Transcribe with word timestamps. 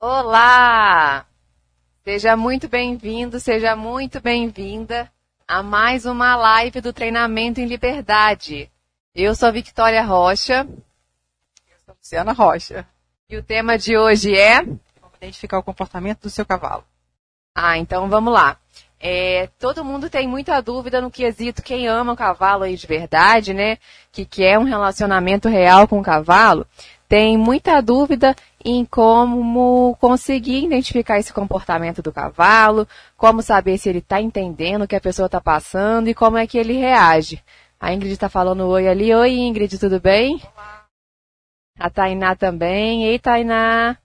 Olá! 0.00 1.24
Seja 2.04 2.36
muito 2.36 2.68
bem-vindo, 2.68 3.40
seja 3.40 3.74
muito 3.74 4.20
bem-vinda 4.20 5.10
a 5.48 5.62
mais 5.62 6.04
uma 6.04 6.36
live 6.36 6.80
do 6.80 6.92
Treinamento 6.92 7.60
em 7.60 7.66
Liberdade. 7.66 8.70
Eu 9.14 9.34
sou 9.34 9.50
Victoria 9.50 10.02
Rocha. 10.02 10.66
Eu 11.70 11.78
sou 11.86 11.94
Luciana 11.98 12.32
Rocha. 12.32 12.86
E 13.30 13.36
o 13.36 13.42
tema 13.42 13.78
de 13.78 13.96
hoje 13.96 14.36
é? 14.36 14.62
Como 14.62 15.14
identificar 15.16 15.58
o 15.58 15.62
comportamento 15.62 16.22
do 16.22 16.30
seu 16.30 16.44
cavalo. 16.44 16.84
Ah, 17.54 17.78
então 17.78 18.08
vamos 18.08 18.34
lá. 18.34 18.58
É, 19.00 19.48
todo 19.58 19.84
mundo 19.84 20.10
tem 20.10 20.26
muita 20.28 20.60
dúvida 20.60 21.00
no 21.00 21.10
quesito 21.10 21.62
quem 21.62 21.86
ama 21.86 22.12
o 22.12 22.16
cavalo 22.16 22.64
aí 22.64 22.76
de 22.76 22.86
verdade, 22.86 23.54
né? 23.54 23.78
Que 24.12 24.24
quer 24.26 24.58
um 24.58 24.64
relacionamento 24.64 25.48
real 25.48 25.88
com 25.88 25.98
o 26.00 26.02
cavalo. 26.02 26.66
Tem 27.08 27.38
muita 27.38 27.80
dúvida 27.80 28.34
em 28.64 28.84
como 28.84 29.94
conseguir 30.00 30.64
identificar 30.64 31.18
esse 31.18 31.32
comportamento 31.32 32.00
do 32.00 32.12
cavalo, 32.12 32.88
como 33.16 33.42
saber 33.42 33.76
se 33.76 33.88
ele 33.88 33.98
está 33.98 34.20
entendendo 34.20 34.82
o 34.82 34.88
que 34.88 34.96
a 34.96 35.00
pessoa 35.00 35.26
está 35.26 35.40
passando 35.40 36.08
e 36.08 36.14
como 36.14 36.38
é 36.38 36.46
que 36.46 36.56
ele 36.56 36.72
reage. 36.72 37.42
A 37.78 37.92
Ingrid 37.92 38.12
está 38.12 38.30
falando 38.30 38.66
oi 38.66 38.88
ali. 38.88 39.14
Oi, 39.14 39.34
Ingrid, 39.34 39.78
tudo 39.78 40.00
bem? 40.00 40.40
Olá. 40.56 40.86
A 41.78 41.90
Tainá 41.90 42.34
também. 42.34 43.04
Ei, 43.04 43.18
Tainá. 43.18 43.98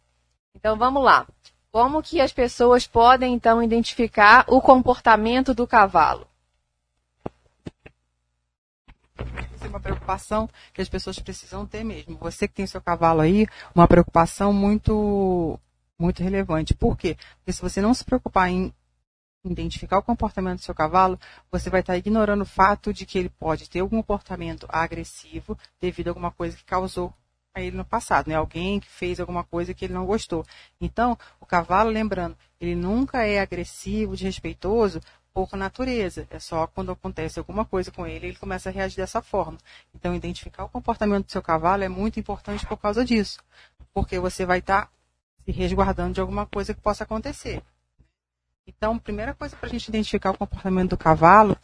Então 0.53 0.77
vamos 0.77 1.01
lá. 1.01 1.25
Como 1.71 2.03
que 2.03 2.19
as 2.19 2.33
pessoas 2.33 2.85
podem 2.87 3.33
então 3.33 3.63
identificar 3.63 4.43
o 4.47 4.59
comportamento 4.59 5.53
do 5.53 5.67
cavalo? 5.67 6.27
Isso 9.55 9.65
é 9.65 9.67
uma 9.67 9.79
preocupação 10.09 10.49
que 10.73 10.81
as 10.81 10.89
pessoas 10.89 11.19
precisam 11.19 11.65
ter 11.65 11.83
mesmo. 11.83 12.17
Você 12.17 12.47
que 12.47 12.55
tem 12.55 12.65
seu 12.65 12.81
cavalo 12.81 13.21
aí, 13.21 13.45
uma 13.75 13.87
preocupação 13.87 14.51
muito 14.51 15.59
muito 15.97 16.23
relevante. 16.23 16.73
Por 16.73 16.97
quê? 16.97 17.17
Porque 17.37 17.51
se 17.51 17.61
você 17.61 17.81
não 17.81 17.93
se 17.93 18.05
preocupar 18.05 18.49
em 18.49 18.73
identificar 19.43 19.97
o 19.99 20.03
comportamento 20.03 20.59
do 20.59 20.63
seu 20.63 20.73
cavalo, 20.73 21.19
você 21.51 21.69
vai 21.69 21.81
estar 21.81 21.97
ignorando 21.97 22.41
o 22.41 22.45
fato 22.45 22.93
de 22.93 23.05
que 23.05 23.19
ele 23.19 23.29
pode 23.29 23.69
ter 23.69 23.81
algum 23.81 23.97
comportamento 23.97 24.65
agressivo 24.69 25.57
devido 25.79 26.07
a 26.07 26.11
alguma 26.11 26.31
coisa 26.31 26.55
que 26.55 26.63
causou 26.63 27.13
a 27.53 27.61
ele 27.61 27.75
no 27.75 27.85
passado, 27.85 28.29
né? 28.29 28.35
Alguém 28.35 28.79
que 28.79 28.87
fez 28.87 29.19
alguma 29.19 29.43
coisa 29.43 29.73
que 29.73 29.85
ele 29.85 29.93
não 29.93 30.05
gostou. 30.05 30.45
Então, 30.79 31.17
o 31.39 31.45
cavalo, 31.45 31.89
lembrando, 31.89 32.37
ele 32.59 32.75
nunca 32.75 33.25
é 33.25 33.39
agressivo, 33.39 34.15
desrespeitoso 34.15 35.01
por 35.33 35.55
natureza. 35.55 36.27
É 36.29 36.39
só 36.39 36.67
quando 36.67 36.91
acontece 36.91 37.39
alguma 37.39 37.65
coisa 37.65 37.91
com 37.91 38.05
ele, 38.05 38.27
ele 38.27 38.37
começa 38.37 38.69
a 38.69 38.71
reagir 38.71 38.97
dessa 38.97 39.21
forma. 39.21 39.57
Então, 39.93 40.15
identificar 40.15 40.63
o 40.63 40.69
comportamento 40.69 41.25
do 41.25 41.31
seu 41.31 41.41
cavalo 41.41 41.83
é 41.83 41.89
muito 41.89 42.19
importante 42.19 42.65
por 42.65 42.77
causa 42.77 43.05
disso. 43.05 43.39
Porque 43.93 44.19
você 44.19 44.45
vai 44.45 44.59
estar 44.59 44.91
se 45.45 45.51
resguardando 45.51 46.13
de 46.13 46.21
alguma 46.21 46.45
coisa 46.45 46.73
que 46.73 46.81
possa 46.81 47.03
acontecer. 47.03 47.61
Então, 48.67 48.99
primeira 48.99 49.33
coisa 49.33 49.55
para 49.55 49.67
a 49.67 49.71
gente 49.71 49.87
identificar 49.87 50.31
o 50.31 50.37
comportamento 50.37 50.91
do 50.91 50.97
cavalo 50.97 51.57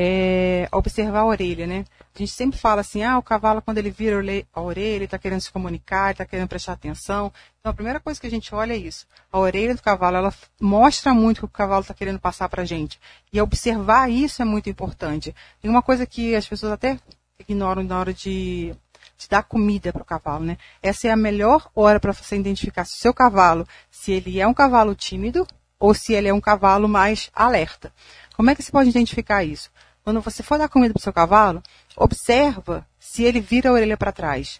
é 0.00 0.68
observar 0.70 1.20
a 1.20 1.26
orelha, 1.26 1.66
né? 1.66 1.84
A 2.14 2.18
gente 2.18 2.30
sempre 2.30 2.56
fala 2.56 2.82
assim, 2.82 3.02
ah, 3.02 3.18
o 3.18 3.22
cavalo 3.22 3.60
quando 3.60 3.78
ele 3.78 3.90
vira 3.90 4.16
a 4.54 4.60
orelha, 4.60 4.94
ele 4.94 5.04
está 5.06 5.18
querendo 5.18 5.40
se 5.40 5.50
comunicar, 5.50 6.12
está 6.12 6.24
querendo 6.24 6.48
prestar 6.48 6.74
atenção. 6.74 7.32
Então 7.58 7.72
a 7.72 7.74
primeira 7.74 7.98
coisa 7.98 8.20
que 8.20 8.26
a 8.26 8.30
gente 8.30 8.54
olha 8.54 8.74
é 8.74 8.76
isso. 8.76 9.06
A 9.32 9.38
orelha 9.40 9.74
do 9.74 9.82
cavalo, 9.82 10.16
ela 10.16 10.34
mostra 10.60 11.12
muito 11.12 11.38
o 11.38 11.40
que 11.40 11.46
o 11.46 11.48
cavalo 11.48 11.80
está 11.80 11.94
querendo 11.94 12.20
passar 12.20 12.48
para 12.48 12.62
a 12.62 12.64
gente. 12.64 13.00
E 13.32 13.40
observar 13.40 14.08
isso 14.08 14.40
é 14.40 14.44
muito 14.44 14.70
importante. 14.70 15.34
Tem 15.60 15.68
uma 15.68 15.82
coisa 15.82 16.06
que 16.06 16.36
as 16.36 16.46
pessoas 16.46 16.72
até 16.72 16.96
ignoram 17.36 17.82
na 17.82 17.98
hora 17.98 18.14
de, 18.14 18.72
de 19.16 19.28
dar 19.28 19.42
comida 19.42 19.92
para 19.92 20.02
o 20.02 20.04
cavalo, 20.04 20.44
né? 20.44 20.58
Essa 20.80 21.08
é 21.08 21.10
a 21.10 21.16
melhor 21.16 21.68
hora 21.74 21.98
para 21.98 22.12
você 22.12 22.36
identificar 22.36 22.84
se 22.84 22.94
o 22.94 23.00
seu 23.00 23.12
cavalo, 23.12 23.66
se 23.90 24.12
ele 24.12 24.40
é 24.40 24.46
um 24.46 24.54
cavalo 24.54 24.94
tímido 24.94 25.46
ou 25.78 25.92
se 25.92 26.12
ele 26.12 26.28
é 26.28 26.34
um 26.34 26.40
cavalo 26.40 26.88
mais 26.88 27.30
alerta. 27.34 27.92
Como 28.36 28.50
é 28.50 28.54
que 28.54 28.62
você 28.62 28.70
pode 28.70 28.90
identificar 28.90 29.42
isso? 29.42 29.70
Quando 30.08 30.22
você 30.22 30.42
for 30.42 30.58
dar 30.58 30.70
comida 30.70 30.94
para 30.94 31.00
o 31.00 31.02
seu 31.02 31.12
cavalo, 31.12 31.62
observa 31.94 32.86
se 32.98 33.24
ele 33.24 33.42
vira 33.42 33.68
a 33.68 33.72
orelha 33.74 33.94
para 33.94 34.10
trás. 34.10 34.58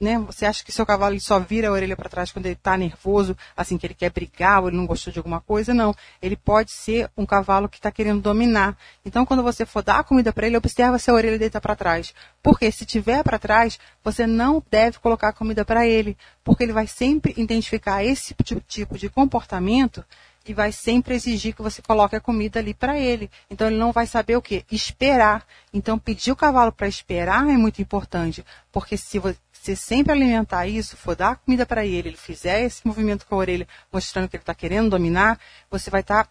Né? 0.00 0.16
Você 0.20 0.46
acha 0.46 0.64
que 0.64 0.70
seu 0.70 0.86
cavalo 0.86 1.18
só 1.20 1.40
vira 1.40 1.68
a 1.68 1.72
orelha 1.72 1.96
para 1.96 2.08
trás 2.08 2.30
quando 2.30 2.46
ele 2.46 2.54
está 2.54 2.76
nervoso, 2.76 3.36
assim 3.56 3.76
que 3.76 3.84
ele 3.84 3.94
quer 3.94 4.10
brigar 4.10 4.62
ou 4.62 4.68
ele 4.68 4.76
não 4.76 4.86
gostou 4.86 5.12
de 5.12 5.18
alguma 5.18 5.40
coisa? 5.40 5.74
Não. 5.74 5.94
Ele 6.22 6.36
pode 6.36 6.70
ser 6.70 7.10
um 7.16 7.26
cavalo 7.26 7.68
que 7.68 7.78
está 7.78 7.90
querendo 7.90 8.20
dominar. 8.20 8.76
Então, 9.04 9.26
quando 9.26 9.42
você 9.42 9.66
for 9.66 9.82
dar 9.82 9.98
a 9.98 10.04
comida 10.04 10.32
para 10.32 10.46
ele, 10.46 10.56
observa 10.56 10.98
se 10.98 11.10
a 11.10 11.14
orelha 11.14 11.38
dele 11.38 11.48
está 11.48 11.60
para 11.60 11.74
trás. 11.74 12.14
Porque 12.42 12.70
se 12.70 12.86
tiver 12.86 13.24
para 13.24 13.38
trás, 13.38 13.78
você 14.04 14.26
não 14.26 14.62
deve 14.70 14.98
colocar 15.00 15.28
a 15.28 15.32
comida 15.32 15.64
para 15.64 15.86
ele, 15.86 16.16
porque 16.44 16.62
ele 16.62 16.72
vai 16.72 16.86
sempre 16.86 17.34
identificar 17.36 18.04
esse 18.04 18.34
tipo 18.68 18.96
de 18.96 19.08
comportamento 19.08 20.04
e 20.50 20.54
vai 20.54 20.72
sempre 20.72 21.14
exigir 21.14 21.54
que 21.54 21.62
você 21.62 21.82
coloque 21.82 22.16
a 22.16 22.20
comida 22.20 22.58
ali 22.58 22.72
para 22.72 22.98
ele. 22.98 23.30
Então 23.50 23.66
ele 23.66 23.76
não 23.76 23.92
vai 23.92 24.06
saber 24.06 24.36
o 24.36 24.42
que? 24.42 24.64
Esperar. 24.70 25.44
Então 25.72 25.98
pedir 25.98 26.32
o 26.32 26.36
cavalo 26.36 26.72
para 26.72 26.88
esperar 26.88 27.46
é 27.48 27.56
muito 27.56 27.82
importante, 27.82 28.44
porque 28.72 28.96
se 28.96 29.18
você 29.60 29.76
sempre 29.76 30.12
alimentar 30.12 30.66
isso, 30.66 30.96
for 30.96 31.16
dar 31.16 31.36
comida 31.36 31.66
para 31.66 31.84
ele, 31.84 32.10
ele 32.10 32.16
fizer 32.16 32.62
esse 32.62 32.86
movimento 32.86 33.26
com 33.26 33.34
a 33.34 33.38
orelha 33.38 33.68
mostrando 33.92 34.28
que 34.28 34.36
ele 34.36 34.42
está 34.42 34.54
querendo 34.54 34.90
dominar, 34.90 35.38
você 35.70 35.90
vai 35.90 36.00
estar 36.00 36.24
tá, 36.24 36.30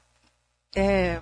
é, 0.75 1.21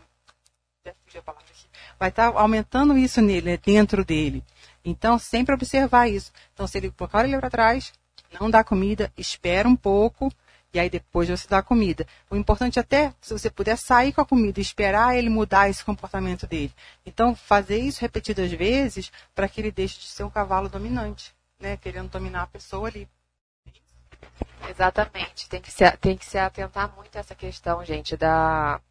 vai 2.00 2.10
estar 2.10 2.32
tá 2.32 2.40
aumentando 2.40 2.98
isso 2.98 3.22
nele, 3.22 3.52
né, 3.52 3.58
dentro 3.58 4.06
dele. 4.06 4.44
Então 4.84 5.18
sempre 5.18 5.56
observar 5.56 6.08
isso. 6.08 6.32
Então 6.54 6.68
se 6.68 6.78
ele 6.78 6.92
colocar 6.92 7.20
a 7.20 7.22
orelha 7.22 7.40
para 7.40 7.50
trás, 7.50 7.94
não 8.40 8.50
dá 8.50 8.64
comida, 8.64 9.12
espera 9.18 9.68
um 9.68 9.76
pouco 9.76 10.32
e 10.76 10.80
aí 10.80 10.90
depois 10.90 11.30
você 11.30 11.48
dá 11.48 11.60
a 11.60 11.64
comida. 11.64 12.06
O 12.30 12.36
importante 12.36 12.80
até, 12.80 13.14
se 13.22 13.34
você 13.34 13.50
puder 13.50 13.78
sair 13.78 14.12
com 14.12 14.22
a 14.22 14.26
comida 14.26 14.60
esperar 14.60 15.18
ele 15.18 15.30
mudar 15.30 15.70
esse 15.70 15.84
comportamento 15.84 16.46
dele. 16.46 16.74
Então, 17.06 17.34
fazer 17.34 17.78
isso 17.78 18.02
repetidas 18.02 18.52
vezes 18.52 19.12
para 19.34 19.48
que 19.48 19.62
ele 19.62 19.72
deixe 19.72 20.00
de 20.00 20.06
ser 20.06 20.24
um 20.24 20.30
cavalo 20.30 20.68
dominante, 20.68 21.34
né? 21.60 21.78
Querendo 21.78 22.10
dominar 22.10 22.44
a 22.44 22.48
pessoa 22.48 22.88
ali. 22.88 23.08
Exatamente. 24.70 25.48
Tem 25.50 25.62
que 25.62 25.72
se, 25.72 25.90
tem 25.98 26.18
que 26.18 26.26
se 26.26 26.38
atentar 26.38 26.94
muito 26.96 27.16
a 27.16 27.20
essa 27.20 27.36
questão, 27.36 27.84
gente, 27.84 28.18
da 28.18 28.82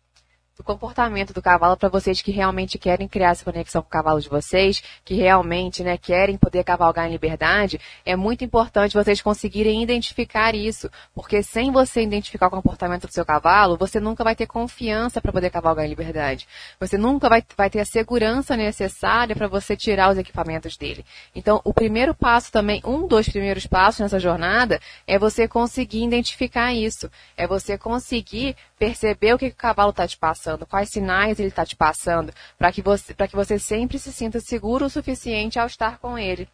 do 0.57 0.63
comportamento 0.63 1.33
do 1.33 1.43
cavalo 1.43 1.77
para 1.77 1.89
vocês 1.89 2.23
que 2.23 2.31
realmente 2.31 2.79
querem 2.79 3.09
criar 3.09 3.31
essa 3.31 3.45
conexão 3.45 3.83
com 3.83 3.89
o 3.89 3.91
cavalo 3.91 4.21
de 4.21 4.29
vocês, 4.29 4.83
que 5.05 5.15
realmente 5.15 5.83
né, 5.83 5.99
querem 5.99 6.37
poder 6.37 6.63
cavalgar 6.63 7.09
em 7.09 7.13
liberdade, 7.13 7.81
é 8.07 8.15
muito 8.15 8.45
importante 8.45 8.95
vocês 8.95 9.21
conseguirem 9.21 9.83
identificar 9.83 10.55
isso, 10.55 10.89
porque 11.15 11.43
sem 11.43 11.73
você 11.73 12.03
identificar 12.03 12.47
o 12.47 12.51
comportamento 12.51 13.07
do 13.07 13.13
seu 13.13 13.25
cavalo, 13.25 13.77
você 13.77 13.99
nunca 13.99 14.23
vai 14.23 14.37
ter 14.37 14.47
confiança 14.47 15.21
para 15.21 15.33
poder 15.33 15.51
cavalgar 15.51 15.87
em 15.87 15.89
liberdade. 15.89 16.47
Você 16.79 16.97
nunca 16.97 17.29
vai, 17.29 17.43
vai 17.57 17.69
ter 17.69 17.81
a 17.81 17.85
segurança 17.85 18.57
necessária 18.57 19.35
para 19.35 19.49
você 19.49 19.77
tirar 19.77 20.11
os 20.11 20.19
equipamentos 20.19 20.77
dele. 20.77 21.05
Então, 21.35 21.61
o 21.65 21.75
primeiro 21.75 22.15
passo 22.15 22.53
também, 22.53 22.81
um 22.85 23.09
dos 23.09 23.29
primeiros 23.29 23.67
passos 23.67 24.01
nessa 24.01 24.21
jornada, 24.21 24.81
é 25.07 25.19
você 25.19 25.49
conseguir 25.49 26.05
identificar 26.05 26.73
isso. 26.73 27.11
É 27.37 27.47
você 27.47 27.77
conseguir 27.77 28.57
perceber 28.79 29.35
o 29.35 29.39
que 29.39 29.47
o 29.47 29.55
cavalo 29.55 29.91
está 29.91 30.07
te 30.07 30.17
passando, 30.17 30.44
quais 30.69 30.91
sinais 30.91 31.38
ele 31.38 31.49
está 31.49 31.65
te 31.65 31.77
passando, 31.77 32.32
para 32.59 32.72
que, 32.72 32.82
você, 32.82 33.15
que 33.15 33.37
você 33.37 33.59
sempre 33.59 33.99
se 33.99 34.12
sinta 34.12 34.41
seguro 34.41 34.87
o 34.87 34.91
suficiente 34.91 35.59
ao 35.59 35.66
estar 35.66 35.99
com 35.99 36.19
ele. 36.19 36.49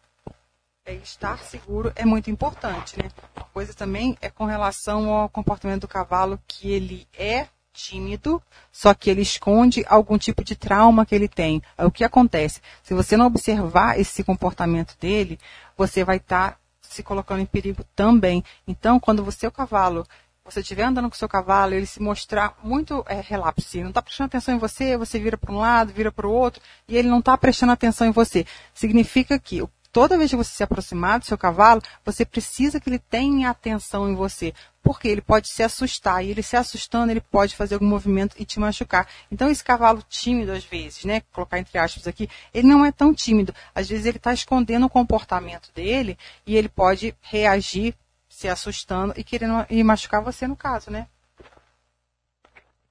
É, 0.85 0.95
estar 0.95 1.37
seguro 1.39 1.91
é 1.95 2.05
muito 2.05 2.31
importante, 2.31 2.97
né? 2.97 3.09
Uma 3.35 3.45
coisa 3.53 3.73
também 3.73 4.17
é 4.19 4.29
com 4.29 4.45
relação 4.45 5.13
ao 5.13 5.29
comportamento 5.29 5.81
do 5.81 5.87
cavalo, 5.87 6.39
que 6.47 6.71
ele 6.71 7.07
é 7.13 7.47
tímido, 7.73 8.41
só 8.71 8.93
que 8.93 9.09
ele 9.09 9.21
esconde 9.21 9.85
algum 9.87 10.17
tipo 10.17 10.43
de 10.43 10.55
trauma 10.55 11.05
que 11.05 11.15
ele 11.15 11.27
tem. 11.27 11.61
O 11.77 11.91
que 11.91 12.03
acontece? 12.03 12.61
Se 12.83 12.93
você 12.93 13.15
não 13.15 13.27
observar 13.27 13.99
esse 13.99 14.23
comportamento 14.23 14.97
dele, 14.99 15.39
você 15.77 16.03
vai 16.03 16.17
estar 16.17 16.51
tá 16.51 16.57
se 16.81 17.03
colocando 17.03 17.41
em 17.41 17.45
perigo 17.45 17.83
também. 17.95 18.43
Então, 18.67 18.99
quando 18.99 19.23
você, 19.23 19.47
o 19.47 19.51
cavalo, 19.51 20.05
você 20.53 20.61
estiver 20.61 20.83
andando 20.83 21.09
com 21.09 21.15
o 21.15 21.17
seu 21.17 21.29
cavalo, 21.29 21.73
ele 21.73 21.85
se 21.85 22.01
mostrar 22.01 22.57
muito 22.63 23.03
é, 23.07 23.21
relapse, 23.21 23.81
não 23.81 23.89
está 23.89 24.01
prestando 24.01 24.27
atenção 24.27 24.55
em 24.55 24.59
você, 24.59 24.97
você 24.97 25.19
vira 25.19 25.37
para 25.37 25.51
um 25.51 25.59
lado, 25.59 25.93
vira 25.93 26.11
para 26.11 26.27
o 26.27 26.31
outro, 26.31 26.61
e 26.87 26.97
ele 26.97 27.07
não 27.07 27.19
está 27.19 27.37
prestando 27.37 27.71
atenção 27.71 28.07
em 28.07 28.11
você. 28.11 28.45
Significa 28.73 29.39
que 29.39 29.63
toda 29.91 30.17
vez 30.17 30.29
que 30.29 30.35
você 30.35 30.51
se 30.51 30.63
aproximar 30.63 31.19
do 31.19 31.25
seu 31.25 31.37
cavalo, 31.37 31.81
você 32.03 32.25
precisa 32.25 32.79
que 32.79 32.89
ele 32.89 32.99
tenha 32.99 33.49
atenção 33.49 34.09
em 34.09 34.15
você. 34.15 34.53
Porque 34.83 35.07
ele 35.07 35.21
pode 35.21 35.47
se 35.47 35.61
assustar, 35.61 36.25
e 36.25 36.29
ele 36.31 36.41
se 36.41 36.57
assustando, 36.57 37.11
ele 37.11 37.21
pode 37.21 37.55
fazer 37.55 37.75
algum 37.75 37.85
movimento 37.85 38.35
e 38.39 38.45
te 38.45 38.59
machucar. 38.59 39.07
Então, 39.31 39.49
esse 39.49 39.63
cavalo 39.63 40.03
tímido, 40.09 40.51
às 40.51 40.63
vezes, 40.63 41.05
né? 41.05 41.21
Colocar 41.31 41.59
entre 41.59 41.77
aspas 41.77 42.07
aqui, 42.07 42.27
ele 42.53 42.67
não 42.67 42.83
é 42.83 42.91
tão 42.91 43.13
tímido. 43.13 43.53
Às 43.75 43.89
vezes 43.89 44.05
ele 44.05 44.17
está 44.17 44.33
escondendo 44.33 44.87
o 44.87 44.89
comportamento 44.89 45.69
dele 45.75 46.17
e 46.47 46.57
ele 46.57 46.67
pode 46.67 47.13
reagir 47.21 47.95
se 48.41 48.49
assustando 48.49 49.13
e 49.15 49.23
querendo 49.23 49.65
e 49.69 49.83
machucar 49.83 50.21
você 50.23 50.47
no 50.47 50.55
caso, 50.55 50.89
né? 50.89 51.07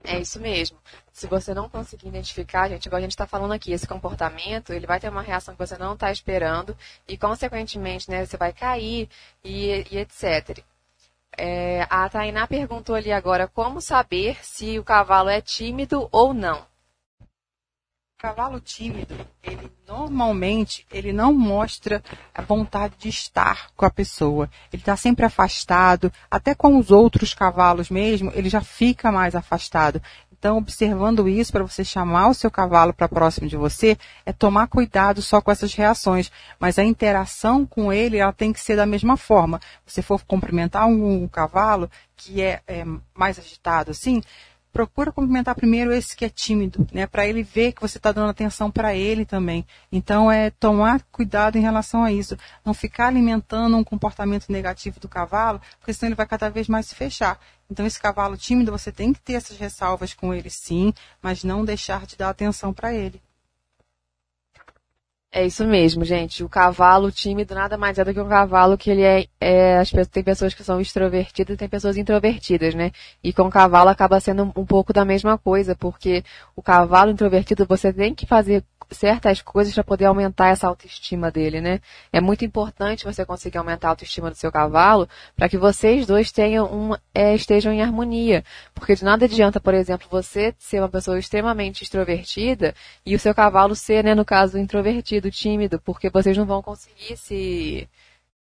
É 0.04 0.18
isso 0.18 0.40
mesmo. 0.40 0.78
Se 1.12 1.26
você 1.26 1.52
não 1.52 1.68
conseguir 1.68 2.08
identificar, 2.08 2.68
gente, 2.68 2.86
igual 2.86 2.98
a 2.98 3.02
gente 3.02 3.10
está 3.10 3.26
falando 3.26 3.52
aqui, 3.52 3.72
esse 3.72 3.86
comportamento, 3.86 4.72
ele 4.72 4.86
vai 4.86 5.00
ter 5.00 5.08
uma 5.10 5.22
reação 5.22 5.54
que 5.54 5.58
você 5.58 5.76
não 5.76 5.94
está 5.94 6.10
esperando 6.10 6.76
e, 7.06 7.18
consequentemente, 7.18 8.08
né, 8.10 8.24
você 8.24 8.36
vai 8.36 8.52
cair 8.52 9.08
e, 9.44 9.84
e 9.90 9.98
etc. 9.98 10.64
é, 11.36 11.86
a 11.90 12.08
Tainá 12.08 12.46
perguntou 12.46 12.94
ali 12.94 13.12
agora 13.12 13.48
como 13.48 13.80
saber 13.80 14.38
se 14.42 14.78
o 14.78 14.84
cavalo 14.84 15.28
é 15.28 15.40
tímido 15.40 16.08
ou 16.12 16.32
não. 16.32 16.69
Cavalo 18.20 18.60
tímido, 18.60 19.14
ele 19.42 19.72
normalmente 19.88 20.86
ele 20.92 21.10
não 21.10 21.32
mostra 21.32 22.02
a 22.34 22.42
vontade 22.42 22.94
de 22.98 23.08
estar 23.08 23.70
com 23.74 23.86
a 23.86 23.90
pessoa. 23.90 24.50
Ele 24.70 24.82
está 24.82 24.94
sempre 24.94 25.24
afastado, 25.24 26.12
até 26.30 26.54
com 26.54 26.76
os 26.76 26.90
outros 26.90 27.32
cavalos 27.32 27.88
mesmo, 27.88 28.30
ele 28.34 28.50
já 28.50 28.60
fica 28.60 29.10
mais 29.10 29.34
afastado. 29.34 30.02
Então, 30.30 30.58
observando 30.58 31.28
isso, 31.28 31.50
para 31.50 31.64
você 31.64 31.82
chamar 31.82 32.28
o 32.28 32.34
seu 32.34 32.50
cavalo 32.50 32.92
para 32.92 33.08
próximo 33.08 33.48
de 33.48 33.56
você, 33.56 33.96
é 34.24 34.32
tomar 34.32 34.68
cuidado 34.68 35.20
só 35.22 35.40
com 35.40 35.50
essas 35.50 35.72
reações. 35.74 36.30
Mas 36.58 36.78
a 36.78 36.84
interação 36.84 37.66
com 37.66 37.90
ele, 37.92 38.18
ela 38.18 38.32
tem 38.32 38.50
que 38.52 38.60
ser 38.60 38.76
da 38.76 38.86
mesma 38.86 39.18
forma. 39.18 39.60
Se 39.86 40.00
for 40.00 40.22
cumprimentar 40.24 40.86
um, 40.86 41.24
um 41.24 41.28
cavalo 41.28 41.90
que 42.16 42.42
é, 42.42 42.60
é 42.66 42.84
mais 43.14 43.38
agitado 43.38 43.90
assim, 43.90 44.22
procura 44.72 45.12
cumprimentar 45.12 45.54
primeiro 45.54 45.92
esse 45.92 46.16
que 46.16 46.24
é 46.24 46.28
tímido, 46.28 46.86
né? 46.92 47.06
Para 47.06 47.26
ele 47.26 47.42
ver 47.42 47.72
que 47.72 47.80
você 47.80 47.98
está 47.98 48.12
dando 48.12 48.30
atenção 48.30 48.70
para 48.70 48.94
ele 48.94 49.24
também. 49.24 49.66
Então 49.90 50.30
é 50.30 50.50
tomar 50.50 51.02
cuidado 51.10 51.56
em 51.56 51.60
relação 51.60 52.04
a 52.04 52.12
isso, 52.12 52.36
não 52.64 52.72
ficar 52.72 53.06
alimentando 53.08 53.76
um 53.76 53.84
comportamento 53.84 54.50
negativo 54.50 55.00
do 55.00 55.08
cavalo, 55.08 55.60
porque 55.78 55.92
senão 55.92 56.08
ele 56.08 56.16
vai 56.16 56.26
cada 56.26 56.48
vez 56.48 56.68
mais 56.68 56.86
se 56.86 56.94
fechar. 56.94 57.38
Então 57.70 57.86
esse 57.86 58.00
cavalo 58.00 58.36
tímido 58.36 58.72
você 58.72 58.90
tem 58.90 59.12
que 59.12 59.20
ter 59.20 59.34
essas 59.34 59.58
ressalvas 59.58 60.14
com 60.14 60.34
ele, 60.34 60.50
sim, 60.50 60.92
mas 61.22 61.44
não 61.44 61.64
deixar 61.64 62.06
de 62.06 62.16
dar 62.16 62.30
atenção 62.30 62.72
para 62.72 62.92
ele. 62.92 63.20
É 65.40 65.46
isso 65.46 65.66
mesmo, 65.66 66.04
gente. 66.04 66.44
O 66.44 66.50
cavalo 66.50 67.10
tímido 67.10 67.54
nada 67.54 67.78
mais 67.78 67.98
é 67.98 68.04
do 68.04 68.12
que 68.12 68.20
um 68.20 68.28
cavalo 68.28 68.76
que 68.76 68.90
ele 68.90 69.02
é, 69.02 69.26
é 69.40 69.78
as, 69.78 69.90
tem 70.08 70.22
pessoas 70.22 70.52
que 70.52 70.62
são 70.62 70.78
extrovertidas 70.78 71.54
e 71.54 71.56
tem 71.56 71.66
pessoas 71.66 71.96
introvertidas, 71.96 72.74
né? 72.74 72.92
E 73.24 73.32
com 73.32 73.44
o 73.44 73.50
cavalo 73.50 73.88
acaba 73.88 74.20
sendo 74.20 74.44
um, 74.44 74.60
um 74.60 74.66
pouco 74.66 74.92
da 74.92 75.02
mesma 75.02 75.38
coisa, 75.38 75.74
porque 75.74 76.22
o 76.54 76.60
cavalo 76.62 77.10
introvertido 77.10 77.64
você 77.64 77.90
tem 77.90 78.14
que 78.14 78.26
fazer 78.26 78.62
certas 78.94 79.40
coisas 79.42 79.72
para 79.74 79.84
poder 79.84 80.06
aumentar 80.06 80.48
essa 80.48 80.66
autoestima 80.66 81.30
dele, 81.30 81.60
né? 81.60 81.80
É 82.12 82.20
muito 82.20 82.44
importante 82.44 83.04
você 83.04 83.24
conseguir 83.24 83.58
aumentar 83.58 83.88
a 83.88 83.90
autoestima 83.90 84.30
do 84.30 84.36
seu 84.36 84.50
cavalo 84.50 85.08
para 85.36 85.48
que 85.48 85.56
vocês 85.56 86.06
dois 86.06 86.32
tenham 86.32 86.66
um, 86.66 86.96
é, 87.14 87.34
estejam 87.34 87.72
em 87.72 87.82
harmonia. 87.82 88.44
Porque 88.74 88.94
de 88.94 89.04
nada 89.04 89.24
adianta, 89.24 89.60
por 89.60 89.74
exemplo, 89.74 90.06
você 90.10 90.54
ser 90.58 90.80
uma 90.80 90.88
pessoa 90.88 91.18
extremamente 91.18 91.82
extrovertida 91.82 92.74
e 93.04 93.14
o 93.14 93.18
seu 93.18 93.34
cavalo 93.34 93.74
ser, 93.74 94.04
né, 94.04 94.14
no 94.14 94.24
caso, 94.24 94.58
introvertido, 94.58 95.29
tímido, 95.30 95.80
porque 95.80 96.10
vocês 96.10 96.36
não 96.36 96.46
vão 96.46 96.62
conseguir 96.62 97.16
se 97.16 97.88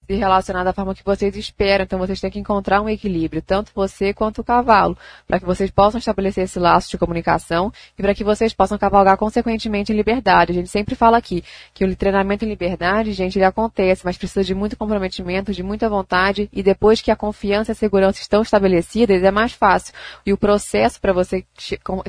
se 0.08 0.14
relacionar 0.14 0.64
da 0.64 0.72
forma 0.72 0.94
que 0.94 1.04
vocês 1.04 1.36
esperam. 1.36 1.84
Então 1.84 1.98
vocês 1.98 2.18
têm 2.18 2.30
que 2.30 2.38
encontrar 2.38 2.80
um 2.80 2.88
equilíbrio, 2.88 3.42
tanto 3.42 3.70
você 3.74 4.14
quanto 4.14 4.40
o 4.40 4.44
cavalo, 4.44 4.96
para 5.26 5.38
que 5.38 5.44
vocês 5.44 5.70
possam 5.70 5.98
estabelecer 5.98 6.44
esse 6.44 6.58
laço 6.58 6.90
de 6.90 6.96
comunicação 6.96 7.70
e 7.98 8.02
para 8.02 8.14
que 8.14 8.24
vocês 8.24 8.54
possam 8.54 8.78
cavalgar 8.78 9.18
consequentemente 9.18 9.92
em 9.92 9.96
liberdade. 9.96 10.52
A 10.52 10.54
gente 10.54 10.70
sempre 10.70 10.94
fala 10.94 11.18
aqui 11.18 11.44
que 11.74 11.84
o 11.84 11.94
treinamento 11.94 12.46
em 12.46 12.48
liberdade, 12.48 13.12
gente, 13.12 13.36
ele 13.36 13.44
acontece, 13.44 14.02
mas 14.04 14.16
precisa 14.16 14.42
de 14.42 14.54
muito 14.54 14.76
comprometimento, 14.76 15.52
de 15.52 15.62
muita 15.62 15.88
vontade 15.88 16.48
e 16.52 16.62
depois 16.62 17.02
que 17.02 17.10
a 17.10 17.16
confiança 17.16 17.70
e 17.70 17.74
a 17.74 17.76
segurança 17.76 18.22
estão 18.22 18.40
estabelecidas, 18.40 19.22
é 19.22 19.30
mais 19.30 19.52
fácil. 19.52 19.92
E 20.24 20.32
o 20.32 20.38
processo 20.38 20.98
para 21.00 21.12
você 21.12 21.44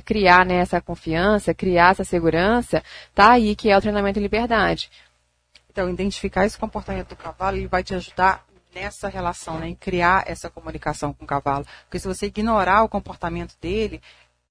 criar 0.05 0.45
né, 0.45 0.55
essa 0.55 0.79
confiança, 0.79 1.53
criar 1.53 1.91
essa 1.91 2.05
segurança, 2.05 2.81
tá 3.13 3.31
aí 3.31 3.55
que 3.55 3.69
é 3.69 3.77
o 3.77 3.81
treinamento 3.81 4.19
em 4.19 4.21
liberdade. 4.21 4.89
Então, 5.69 5.89
identificar 5.89 6.45
esse 6.45 6.57
comportamento 6.57 7.09
do 7.09 7.15
cavalo, 7.15 7.57
ele 7.57 7.67
vai 7.67 7.83
te 7.83 7.93
ajudar 7.93 8.45
nessa 8.73 9.07
relação, 9.07 9.59
né, 9.59 9.67
em 9.67 9.75
criar 9.75 10.23
essa 10.27 10.49
comunicação 10.49 11.13
com 11.13 11.23
o 11.23 11.27
cavalo. 11.27 11.65
Porque 11.83 11.99
se 11.99 12.07
você 12.07 12.27
ignorar 12.27 12.83
o 12.83 12.89
comportamento 12.89 13.55
dele, 13.59 14.01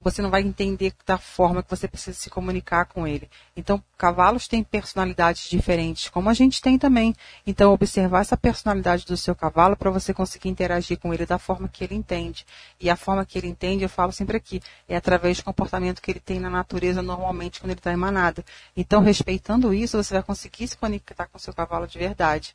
você 0.00 0.22
não 0.22 0.30
vai 0.30 0.42
entender 0.42 0.92
da 1.04 1.18
forma 1.18 1.62
que 1.62 1.70
você 1.70 1.88
precisa 1.88 2.16
se 2.16 2.30
comunicar 2.30 2.86
com 2.86 3.06
ele. 3.06 3.28
Então, 3.56 3.82
cavalos 3.96 4.46
têm 4.46 4.62
personalidades 4.62 5.50
diferentes, 5.50 6.08
como 6.08 6.30
a 6.30 6.34
gente 6.34 6.62
tem 6.62 6.78
também. 6.78 7.14
Então, 7.46 7.72
observar 7.72 8.20
essa 8.20 8.36
personalidade 8.36 9.04
do 9.04 9.16
seu 9.16 9.34
cavalo 9.34 9.76
para 9.76 9.90
você 9.90 10.14
conseguir 10.14 10.48
interagir 10.48 10.98
com 10.98 11.12
ele 11.12 11.26
da 11.26 11.38
forma 11.38 11.68
que 11.68 11.82
ele 11.82 11.96
entende. 11.96 12.46
E 12.80 12.88
a 12.88 12.96
forma 12.96 13.26
que 13.26 13.38
ele 13.38 13.48
entende, 13.48 13.82
eu 13.82 13.88
falo 13.88 14.12
sempre 14.12 14.36
aqui, 14.36 14.62
é 14.88 14.96
através 14.96 15.38
do 15.38 15.44
comportamento 15.44 16.00
que 16.00 16.10
ele 16.10 16.20
tem 16.20 16.38
na 16.38 16.48
natureza 16.50 17.02
normalmente 17.02 17.60
quando 17.60 17.72
ele 17.72 17.80
está 17.80 17.92
em 17.92 17.96
manada. 17.96 18.44
Então, 18.76 19.02
respeitando 19.02 19.74
isso, 19.74 19.96
você 19.96 20.14
vai 20.14 20.22
conseguir 20.22 20.68
se 20.68 20.76
conectar 20.76 21.26
com 21.26 21.38
o 21.38 21.40
seu 21.40 21.52
cavalo 21.52 21.88
de 21.88 21.98
verdade. 21.98 22.54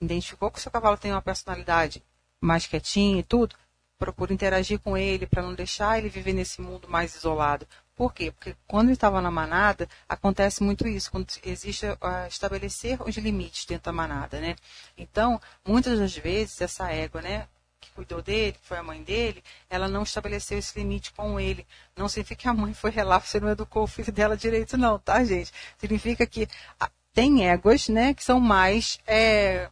Identificou 0.00 0.50
que 0.50 0.58
o 0.58 0.62
seu 0.62 0.72
cavalo 0.72 0.96
tem 0.96 1.12
uma 1.12 1.20
personalidade 1.20 2.02
mais 2.40 2.66
quietinha 2.66 3.20
e 3.20 3.22
tudo? 3.22 3.54
Procuro 4.00 4.32
interagir 4.32 4.80
com 4.80 4.96
ele 4.96 5.26
para 5.26 5.42
não 5.42 5.54
deixar 5.54 5.98
ele 5.98 6.08
viver 6.08 6.32
nesse 6.32 6.62
mundo 6.62 6.88
mais 6.88 7.14
isolado. 7.14 7.66
Por 7.94 8.14
quê? 8.14 8.32
Porque 8.32 8.56
quando 8.66 8.86
ele 8.86 8.94
estava 8.94 9.20
na 9.20 9.30
manada, 9.30 9.86
acontece 10.08 10.62
muito 10.62 10.88
isso, 10.88 11.10
quando 11.10 11.26
existe 11.44 11.84
uh, 11.84 12.26
estabelecer 12.26 12.98
os 13.02 13.14
limites 13.16 13.66
dentro 13.66 13.84
da 13.84 13.92
manada, 13.92 14.40
né? 14.40 14.56
Então, 14.96 15.38
muitas 15.66 15.98
das 15.98 16.16
vezes, 16.16 16.62
essa 16.62 16.90
égua, 16.90 17.20
né, 17.20 17.46
que 17.78 17.90
cuidou 17.90 18.22
dele, 18.22 18.52
que 18.52 18.66
foi 18.66 18.78
a 18.78 18.82
mãe 18.82 19.02
dele, 19.02 19.44
ela 19.68 19.86
não 19.86 20.02
estabeleceu 20.02 20.58
esse 20.58 20.78
limite 20.78 21.12
com 21.12 21.38
ele. 21.38 21.66
Não 21.94 22.08
significa 22.08 22.40
que 22.40 22.48
a 22.48 22.54
mãe 22.54 22.72
foi 22.72 22.90
relar, 22.90 23.20
você 23.20 23.38
não 23.38 23.50
educou 23.50 23.82
o 23.82 23.86
filho 23.86 24.10
dela 24.10 24.34
direito, 24.34 24.78
não, 24.78 24.98
tá, 24.98 25.22
gente? 25.22 25.52
Significa 25.78 26.26
que 26.26 26.48
ah, 26.80 26.90
tem 27.12 27.46
éguas, 27.46 27.88
né, 27.88 28.14
que 28.14 28.24
são 28.24 28.40
mais 28.40 28.98
é, 29.06 29.68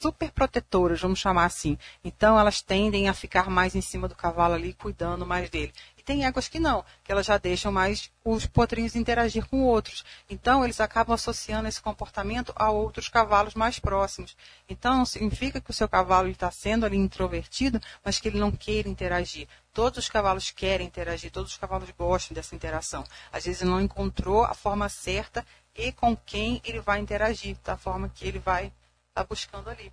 super 0.00 0.30
protetoras, 0.30 1.00
vamos 1.00 1.18
chamar 1.18 1.44
assim. 1.44 1.76
Então 2.02 2.38
elas 2.38 2.62
tendem 2.62 3.08
a 3.08 3.12
ficar 3.12 3.50
mais 3.50 3.74
em 3.74 3.82
cima 3.82 4.08
do 4.08 4.16
cavalo 4.16 4.54
ali, 4.54 4.72
cuidando 4.72 5.26
mais 5.26 5.50
dele. 5.50 5.72
E 5.98 6.02
tem 6.02 6.24
éguas 6.24 6.48
que 6.48 6.58
não, 6.58 6.82
que 7.04 7.12
elas 7.12 7.26
já 7.26 7.36
deixam 7.36 7.70
mais 7.70 8.10
os 8.24 8.46
potrinhos 8.46 8.96
interagir 8.96 9.46
com 9.46 9.62
outros. 9.62 10.02
Então 10.28 10.64
eles 10.64 10.80
acabam 10.80 11.14
associando 11.14 11.68
esse 11.68 11.82
comportamento 11.82 12.50
a 12.56 12.70
outros 12.70 13.10
cavalos 13.10 13.54
mais 13.54 13.78
próximos. 13.78 14.34
Então 14.66 15.04
significa 15.04 15.60
que 15.60 15.70
o 15.70 15.74
seu 15.74 15.86
cavalo 15.86 16.28
está 16.28 16.50
sendo 16.50 16.86
ali 16.86 16.96
introvertido, 16.96 17.78
mas 18.02 18.18
que 18.18 18.28
ele 18.28 18.40
não 18.40 18.50
queira 18.50 18.88
interagir. 18.88 19.46
Todos 19.74 19.98
os 19.98 20.08
cavalos 20.08 20.50
querem 20.50 20.86
interagir, 20.86 21.30
todos 21.30 21.52
os 21.52 21.58
cavalos 21.58 21.90
gostam 21.90 22.34
dessa 22.34 22.54
interação. 22.54 23.04
Às 23.30 23.44
vezes 23.44 23.62
não 23.62 23.80
encontrou 23.80 24.44
a 24.44 24.54
forma 24.54 24.88
certa 24.88 25.44
e 25.76 25.92
com 25.92 26.16
quem 26.16 26.60
ele 26.64 26.80
vai 26.80 27.00
interagir, 27.00 27.56
da 27.62 27.76
forma 27.76 28.08
que 28.08 28.26
ele 28.26 28.38
vai 28.38 28.72
está 29.10 29.24
buscando 29.24 29.68
ali. 29.68 29.92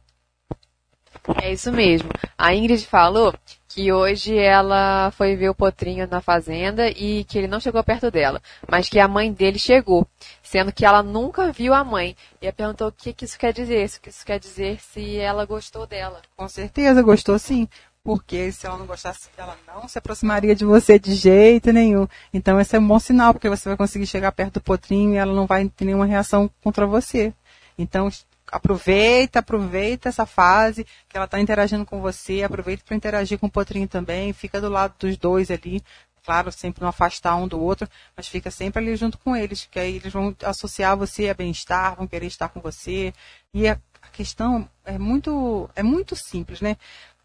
É 1.42 1.52
isso 1.52 1.72
mesmo. 1.72 2.10
A 2.38 2.54
Ingrid 2.54 2.86
falou 2.86 3.34
que 3.68 3.92
hoje 3.92 4.38
ela 4.38 5.12
foi 5.12 5.36
ver 5.36 5.50
o 5.50 5.56
Potrinho 5.56 6.08
na 6.08 6.22
fazenda 6.22 6.90
e 6.90 7.24
que 7.26 7.38
ele 7.38 7.48
não 7.48 7.60
chegou 7.60 7.84
perto 7.84 8.10
dela, 8.12 8.42
mas 8.70 8.88
que 8.88 9.00
a 9.00 9.08
mãe 9.08 9.32
dele 9.32 9.60
chegou, 9.60 10.08
sendo 10.42 10.72
que 10.72 10.86
ela 10.86 11.02
nunca 11.04 11.52
viu 11.52 11.74
a 11.74 11.84
mãe. 11.84 12.16
E 12.42 12.46
ela 12.46 12.54
perguntou 12.54 12.88
o 12.88 12.92
que, 12.92 13.14
que 13.14 13.26
isso 13.26 13.38
quer 13.38 13.52
dizer, 13.52 13.90
que 14.00 14.10
isso 14.10 14.26
quer 14.26 14.40
dizer 14.40 14.80
se 14.80 15.18
ela 15.18 15.46
gostou 15.46 15.86
dela. 15.88 16.22
Com 16.36 16.48
certeza, 16.48 17.02
gostou 17.02 17.38
sim. 17.40 17.68
Porque 18.04 18.52
se 18.54 18.66
ela 18.66 18.78
não 18.78 18.86
gostasse, 18.86 19.28
ela 19.38 19.58
não 19.68 19.86
se 19.88 19.98
aproximaria 19.98 20.56
de 20.56 20.64
você 20.64 20.98
de 20.98 21.14
jeito 21.14 21.74
nenhum. 21.74 22.08
Então 22.34 22.60
esse 22.60 22.76
é 22.76 22.80
um 22.80 22.88
bom 22.88 23.00
sinal, 23.00 23.34
porque 23.34 23.50
você 23.50 23.68
vai 23.68 23.78
conseguir 23.78 24.08
chegar 24.08 24.32
perto 24.32 24.56
do 24.56 24.62
potrinho 24.62 25.14
e 25.14 25.18
ela 25.18 25.34
não 25.34 25.46
vai 25.46 25.68
ter 25.68 25.84
nenhuma 25.84 26.06
reação 26.06 26.50
contra 26.64 26.88
você. 26.88 27.34
Então, 27.78 28.10
aproveita, 28.52 29.40
aproveita 29.40 30.10
essa 30.10 30.26
fase 30.26 30.86
que 31.08 31.16
ela 31.16 31.26
está 31.26 31.40
interagindo 31.40 31.86
com 31.86 32.02
você, 32.02 32.44
aproveita 32.44 32.84
para 32.86 32.96
interagir 32.96 33.38
com 33.40 33.48
o 33.48 33.52
potrinho 33.52 33.88
também, 33.88 34.34
fica 34.34 34.62
do 34.62 34.70
lado 34.70 34.96
dos 35.00 35.18
dois 35.18 35.52
ali, 35.52 35.84
claro, 36.28 36.52
sempre 36.52 36.82
não 36.82 36.90
afastar 36.90 37.36
um 37.38 37.48
do 37.48 37.58
outro, 37.58 37.88
mas 38.16 38.28
fica 38.28 38.52
sempre 38.52 38.84
ali 38.84 38.96
junto 38.98 39.18
com 39.18 39.36
eles, 39.36 39.66
que 39.72 39.80
aí 39.80 39.96
eles 39.96 40.12
vão 40.12 40.36
associar 40.44 40.98
você 40.98 41.30
a 41.30 41.34
bem-estar, 41.34 41.96
vão 41.96 42.06
querer 42.06 42.28
estar 42.28 42.50
com 42.50 42.60
você. 42.60 43.14
E 43.54 43.66
a, 43.68 43.80
questão 44.12 44.70
é 44.84 44.98
muito, 44.98 45.70
é 45.76 45.84
muito 45.84 46.16
simples, 46.16 46.60
né? 46.60 46.76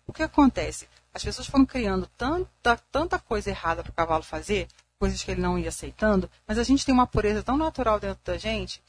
O 0.06 0.12
que 0.12 0.22
acontece? 0.22 0.86
As 1.12 1.24
pessoas 1.24 1.48
foram 1.48 1.66
criando 1.66 2.06
tanta, 2.16 2.76
tanta 2.92 3.18
coisa 3.18 3.50
errada 3.50 3.82
para 3.82 3.90
o 3.90 3.94
cavalo 3.94 4.22
fazer, 4.22 4.68
coisas 4.98 5.22
que 5.22 5.30
ele 5.32 5.40
não 5.40 5.58
ia 5.58 5.70
aceitando, 5.70 6.30
mas 6.46 6.58
a 6.58 6.62
gente 6.62 6.84
tem 6.84 6.94
uma 6.94 7.06
pureza 7.06 7.42
tão 7.42 7.56
natural 7.56 7.98
dentro 7.98 8.20
da 8.24 8.38
gente 8.38 8.80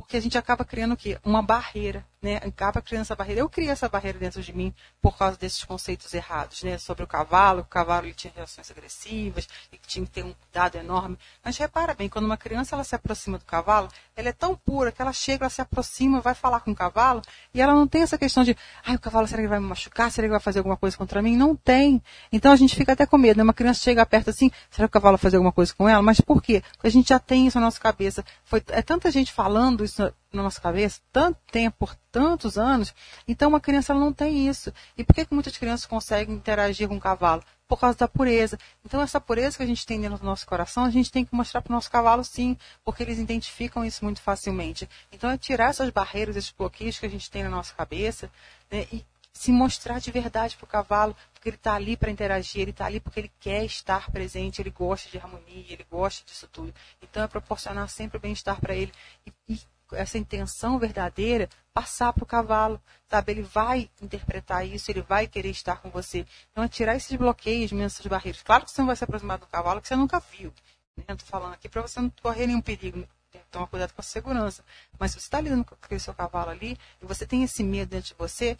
porque 0.00 0.16
a 0.16 0.20
gente 0.20 0.38
acaba 0.38 0.64
criando 0.64 0.92
o 0.92 0.96
quê? 0.96 1.18
Uma 1.22 1.42
barreira, 1.42 2.06
né? 2.22 2.36
Acaba 2.36 2.80
criando 2.80 3.02
essa 3.02 3.14
barreira. 3.14 3.42
Eu 3.42 3.50
criei 3.50 3.70
essa 3.70 3.86
barreira 3.86 4.18
dentro 4.18 4.42
de 4.42 4.50
mim 4.52 4.74
por 5.00 5.16
causa 5.16 5.36
desses 5.36 5.62
conceitos 5.62 6.12
errados, 6.14 6.62
né? 6.62 6.78
Sobre 6.78 7.04
o 7.04 7.06
cavalo, 7.06 7.60
o 7.60 7.64
cavalo 7.64 8.06
ele 8.06 8.14
tinha 8.14 8.32
reações 8.34 8.70
agressivas, 8.70 9.46
e 9.70 9.76
que 9.76 9.86
tinha 9.86 10.04
que 10.04 10.10
ter 10.10 10.24
um 10.24 10.32
cuidado 10.32 10.76
enorme. 10.76 11.18
Mas 11.44 11.58
repara 11.58 11.94
bem, 11.94 12.08
quando 12.08 12.24
uma 12.24 12.38
criança 12.38 12.74
ela 12.74 12.82
se 12.82 12.94
aproxima 12.94 13.36
do 13.36 13.44
cavalo, 13.44 13.88
ela 14.16 14.30
é 14.30 14.32
tão 14.32 14.56
pura 14.56 14.90
que 14.90 15.02
ela 15.02 15.12
chega, 15.12 15.44
ela 15.44 15.50
se 15.50 15.60
aproxima, 15.60 16.20
vai 16.20 16.34
falar 16.34 16.60
com 16.60 16.70
o 16.70 16.74
cavalo, 16.74 17.20
e 17.52 17.60
ela 17.60 17.74
não 17.74 17.86
tem 17.86 18.00
essa 18.00 18.16
questão 18.16 18.42
de, 18.42 18.56
ai, 18.84 18.96
o 18.96 18.98
cavalo, 18.98 19.26
será 19.26 19.42
que 19.42 19.48
vai 19.48 19.60
me 19.60 19.66
machucar? 19.66 20.10
Será 20.10 20.26
que 20.26 20.32
vai 20.32 20.40
fazer 20.40 20.60
alguma 20.60 20.78
coisa 20.78 20.96
contra 20.96 21.20
mim? 21.20 21.36
Não 21.36 21.54
tem. 21.54 22.02
Então 22.32 22.52
a 22.52 22.56
gente 22.56 22.74
fica 22.74 22.94
até 22.94 23.04
com 23.04 23.18
medo, 23.18 23.36
né? 23.36 23.42
Uma 23.42 23.54
criança 23.54 23.80
chega 23.82 24.04
perto 24.06 24.30
assim, 24.30 24.50
será 24.70 24.88
que 24.88 24.92
o 24.92 24.92
cavalo 24.92 25.18
vai 25.18 25.22
fazer 25.22 25.36
alguma 25.36 25.52
coisa 25.52 25.74
com 25.74 25.86
ela? 25.86 26.00
Mas 26.00 26.22
por 26.22 26.42
quê? 26.42 26.62
Porque 26.72 26.88
a 26.88 26.90
gente 26.90 27.10
já 27.10 27.18
tem 27.18 27.46
isso 27.46 27.58
na 27.58 27.66
nossa 27.66 27.78
cabeça. 27.78 28.24
Foi, 28.44 28.62
é 28.68 28.80
tanta 28.80 29.10
gente 29.10 29.30
falando 29.32 29.84
isso 29.90 30.14
na 30.32 30.42
nossa 30.42 30.60
cabeça 30.60 31.00
tanto 31.12 31.38
tempo, 31.50 31.76
por 31.78 31.94
tantos 32.10 32.56
anos, 32.56 32.94
então 33.26 33.48
uma 33.48 33.60
criança 33.60 33.92
não 33.92 34.12
tem 34.12 34.48
isso. 34.48 34.72
E 34.96 35.04
por 35.04 35.14
que, 35.14 35.24
que 35.26 35.34
muitas 35.34 35.56
crianças 35.56 35.86
conseguem 35.86 36.34
interagir 36.34 36.88
com 36.88 36.96
o 36.96 37.00
cavalo? 37.00 37.42
Por 37.68 37.78
causa 37.78 37.98
da 37.98 38.08
pureza. 38.08 38.58
Então 38.84 39.00
essa 39.00 39.20
pureza 39.20 39.56
que 39.56 39.62
a 39.62 39.66
gente 39.66 39.86
tem 39.86 40.00
dentro 40.00 40.18
do 40.18 40.24
nosso 40.24 40.46
coração, 40.46 40.84
a 40.84 40.90
gente 40.90 41.10
tem 41.10 41.24
que 41.24 41.34
mostrar 41.34 41.60
para 41.62 41.70
o 41.70 41.74
nosso 41.74 41.90
cavalo 41.90 42.24
sim, 42.24 42.56
porque 42.84 43.02
eles 43.02 43.18
identificam 43.18 43.84
isso 43.84 44.04
muito 44.04 44.20
facilmente. 44.20 44.88
Então 45.12 45.30
é 45.30 45.38
tirar 45.38 45.70
essas 45.70 45.90
barreiras, 45.90 46.36
esses 46.36 46.50
bloqueios 46.50 46.98
que 46.98 47.06
a 47.06 47.10
gente 47.10 47.30
tem 47.30 47.42
na 47.42 47.50
nossa 47.50 47.74
cabeça 47.74 48.30
né, 48.70 48.86
e 48.92 49.04
se 49.32 49.52
mostrar 49.52 50.00
de 50.00 50.10
verdade 50.10 50.56
para 50.56 50.64
o 50.64 50.68
cavalo, 50.68 51.16
porque 51.32 51.48
ele 51.48 51.56
está 51.56 51.74
ali 51.74 51.96
para 51.96 52.10
interagir, 52.10 52.60
ele 52.60 52.72
está 52.72 52.86
ali 52.86 53.00
porque 53.00 53.20
ele 53.20 53.32
quer 53.40 53.64
estar 53.64 54.10
presente, 54.10 54.60
ele 54.60 54.70
gosta 54.70 55.08
de 55.08 55.18
harmonia, 55.18 55.72
ele 55.72 55.86
gosta 55.90 56.24
disso 56.26 56.48
tudo. 56.52 56.74
Então 57.00 57.22
é 57.22 57.26
proporcionar 57.26 57.88
sempre 57.88 58.18
o 58.18 58.20
bem-estar 58.20 58.60
para 58.60 58.74
ele 58.74 58.92
e, 59.26 59.32
e, 59.48 59.60
essa 59.92 60.18
intenção 60.18 60.78
verdadeira 60.78 61.48
passar 61.72 62.12
para 62.12 62.24
o 62.24 62.26
cavalo, 62.26 62.80
sabe? 63.08 63.32
Ele 63.32 63.42
vai 63.42 63.90
interpretar 64.00 64.66
isso, 64.66 64.90
ele 64.90 65.02
vai 65.02 65.26
querer 65.26 65.50
estar 65.50 65.76
com 65.76 65.90
você. 65.90 66.26
Então 66.50 66.64
é 66.64 66.68
tirar 66.68 66.96
esses 66.96 67.16
bloqueios, 67.16 67.72
essas 67.72 68.06
barreiras. 68.06 68.42
Claro 68.42 68.64
que 68.64 68.70
você 68.70 68.80
não 68.80 68.86
vai 68.86 68.96
se 68.96 69.04
aproximar 69.04 69.38
do 69.38 69.46
cavalo 69.46 69.80
que 69.80 69.88
você 69.88 69.96
nunca 69.96 70.20
viu. 70.20 70.52
Né? 70.96 71.04
Estou 71.08 71.28
falando 71.28 71.54
aqui 71.54 71.68
para 71.68 71.82
você 71.82 72.00
não 72.00 72.10
correr 72.22 72.46
nenhum 72.46 72.60
perigo 72.60 73.06
tomar 73.50 73.66
cuidado 73.66 73.92
com 73.92 74.00
a 74.00 74.04
segurança. 74.04 74.64
Mas 74.98 75.12
se 75.12 75.20
você 75.20 75.26
está 75.26 75.40
lidando 75.40 75.64
com 75.64 75.74
aquele 75.74 76.00
seu 76.00 76.14
cavalo 76.14 76.50
ali 76.50 76.78
e 77.00 77.06
você 77.06 77.26
tem 77.26 77.42
esse 77.42 77.62
medo 77.62 77.90
dentro 77.90 78.08
de 78.08 78.14
você, 78.14 78.56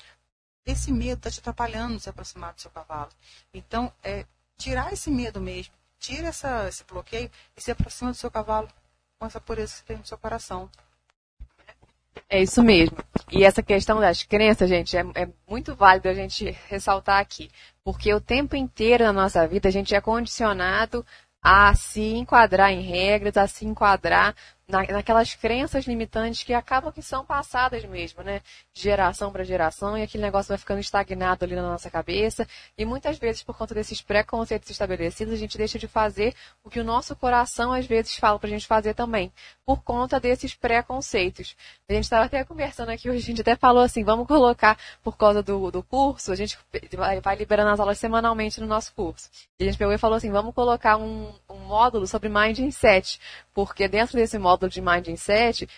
esse 0.65 0.93
medo 0.93 1.19
está 1.19 1.31
te 1.31 1.41
atrapalhando 1.41 1.99
se 1.99 2.09
aproximar 2.09 2.53
do 2.55 2.61
seu 2.61 2.71
cavalo. 2.71 3.11
Então, 3.53 3.93
é 4.03 4.27
tirar 4.57 4.93
esse 4.93 5.11
medo 5.11 5.41
mesmo, 5.41 5.73
tira 5.99 6.29
essa, 6.29 6.69
esse 6.69 6.85
bloqueio 6.85 7.31
e 7.57 7.61
se 7.61 7.71
aproxima 7.71 8.11
do 8.11 8.17
seu 8.17 8.31
cavalo 8.31 8.69
com 9.19 9.27
essa 9.27 9.41
pureza 9.41 9.77
que 9.77 9.85
tem 9.85 9.97
no 9.97 10.07
seu 10.07 10.19
coração. 10.19 10.71
É 12.29 12.43
isso 12.43 12.63
mesmo. 12.63 12.97
E 13.31 13.45
essa 13.45 13.63
questão 13.63 14.01
das 14.01 14.23
crenças, 14.23 14.69
gente, 14.69 14.97
é, 14.97 15.01
é, 15.15 15.29
muito 15.49 15.75
válido 15.75 16.09
a 16.09 16.15
gente 16.15 16.57
ressaltar 16.69 17.21
aqui. 17.21 17.51
Porque 17.85 18.13
o 18.13 18.21
tempo 18.21 18.57
inteiro 18.57 19.05
na 19.05 19.13
nossa 19.13 19.47
vida 19.47 19.69
a 19.69 19.73
gente 19.73 19.95
é 19.95 20.01
condicionado 20.01 21.05
a 21.43 21.75
se 21.75 22.15
enquadrar 22.15 22.71
em 22.71 22.83
regras, 22.83 23.37
a 23.37 23.47
se 23.47 23.65
enquadrar 23.65 24.35
na, 24.71 24.85
naquelas 24.85 25.35
crenças 25.35 25.85
limitantes 25.85 26.43
que 26.43 26.55
acabam 26.55 26.93
que 26.93 27.03
são 27.03 27.25
passadas 27.25 27.85
mesmo, 27.85 28.23
né? 28.23 28.41
De 28.73 28.83
geração 28.83 29.31
para 29.31 29.45
geração, 29.45 29.99
e 29.99 30.03
aquele 30.03 30.23
negócio 30.23 30.49
vai 30.49 30.59
ficando 30.59 30.81
estagnado 30.81 31.45
ali 31.45 31.55
na 31.55 31.63
nossa 31.63 31.91
cabeça. 31.91 32.47
E 32.79 32.85
muitas 32.85 33.19
vezes, 33.19 33.43
por 33.43 33.57
conta 33.57 33.75
desses 33.75 34.01
preconceitos 34.01 34.71
estabelecidos, 34.71 35.35
a 35.35 35.37
gente 35.37 35.59
deixa 35.59 35.79
de 35.79 35.87
fazer 35.89 36.35
o 36.65 36.71
que 36.71 36.81
o 36.81 36.85
nosso 36.85 37.15
coração 37.17 37.73
às 37.73 37.87
vezes 37.87 38.17
fala 38.17 38.39
para 38.39 38.49
a 38.49 38.53
gente 38.53 38.67
fazer 38.67 38.95
também, 38.95 39.33
por 39.67 39.83
conta 39.83 40.19
desses 40.21 40.55
preconceitos. 40.55 41.57
A 41.89 41.93
gente 41.93 42.05
estava 42.05 42.25
até 42.27 42.45
conversando 42.45 42.91
aqui 42.91 43.11
hoje, 43.11 43.19
a 43.19 43.27
gente 43.27 43.41
até 43.41 43.57
falou 43.57 43.83
assim, 43.83 44.05
vamos 44.05 44.27
colocar, 44.27 44.79
por 45.03 45.17
causa 45.17 45.43
do, 45.43 45.71
do 45.71 45.83
curso, 45.83 46.33
a 46.33 46.37
gente 46.37 46.59
vai, 46.97 47.37
liberando 47.37 47.71
as 47.71 47.81
aulas 47.81 47.99
semanalmente 47.99 48.61
no 48.61 48.67
nosso 48.67 48.93
curso. 48.95 49.29
E 49.59 49.65
a 49.65 49.67
gente 49.67 49.79
pegou 49.79 49.93
e 49.93 49.99
falou 49.99 50.17
assim, 50.17 50.31
vamos 50.31 50.55
colocar 50.55 50.97
um, 50.97 51.33
um 51.49 51.59
módulo 51.59 52.07
sobre 52.07 52.29
Mindset, 52.29 53.21
porque 53.55 53.89
dentro 53.89 54.17
desse 54.17 54.39
módulo 54.39 54.71
de 54.71 54.81
Mindset, 54.81 55.69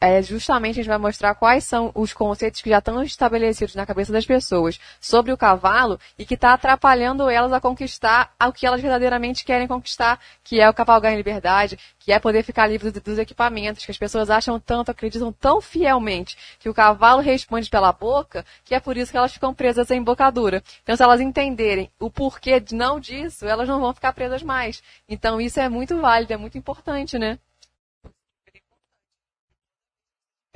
é 0.00 0.22
justamente 0.22 0.72
a 0.72 0.82
gente 0.82 0.88
vai 0.88 0.98
mostrar 0.98 1.34
quais 1.34 1.64
são 1.64 1.90
os 1.94 2.12
conceitos 2.12 2.62
que 2.62 2.70
já 2.70 2.78
estão 2.78 3.02
estabelecidos 3.02 3.74
na 3.74 3.86
cabeça 3.86 4.12
das 4.12 4.26
pessoas 4.26 4.78
sobre 5.00 5.32
o 5.32 5.36
cavalo 5.36 5.98
e 6.18 6.24
que 6.24 6.34
está 6.34 6.54
atrapalhando 6.54 7.28
elas 7.28 7.52
a 7.52 7.60
conquistar 7.60 8.32
o 8.42 8.52
que 8.52 8.66
elas 8.66 8.80
verdadeiramente 8.80 9.44
querem 9.44 9.66
conquistar, 9.66 10.18
que 10.42 10.60
é 10.60 10.68
o 10.68 10.74
cavalgar 10.74 11.12
em 11.12 11.16
liberdade, 11.16 11.78
que 11.98 12.12
é 12.12 12.18
poder 12.18 12.42
ficar 12.42 12.66
livre 12.66 12.90
dos 12.90 13.18
equipamentos, 13.18 13.84
que 13.84 13.90
as 13.90 13.98
pessoas 13.98 14.30
acham 14.30 14.58
tanto, 14.58 14.90
acreditam 14.90 15.30
tão 15.30 15.60
fielmente 15.60 16.38
que 16.58 16.68
o 16.68 16.72
cavalo 16.74 17.20
responde 17.20 17.68
pela 17.68 17.92
boca, 17.92 18.46
que 18.64 18.74
é 18.74 18.80
por 18.80 18.96
isso 18.96 19.10
que 19.10 19.18
elas 19.18 19.32
ficam 19.32 19.52
presas 19.52 19.90
à 19.90 19.94
embocadura. 19.94 20.62
Então, 20.82 20.96
se 20.96 21.02
elas 21.02 21.20
entenderem 21.20 21.90
o 22.00 22.10
porquê 22.10 22.62
não 22.72 22.98
disso, 22.98 23.46
elas 23.46 23.68
não 23.68 23.78
vão 23.78 23.92
ficar 23.92 24.14
presas 24.14 24.42
mais. 24.42 24.82
Então, 25.06 25.38
isso 25.38 25.60
é 25.60 25.68
muito 25.68 26.00
válido, 26.00 26.32
é 26.32 26.36
muito 26.38 26.56
importante, 26.56 27.18
né? 27.18 27.27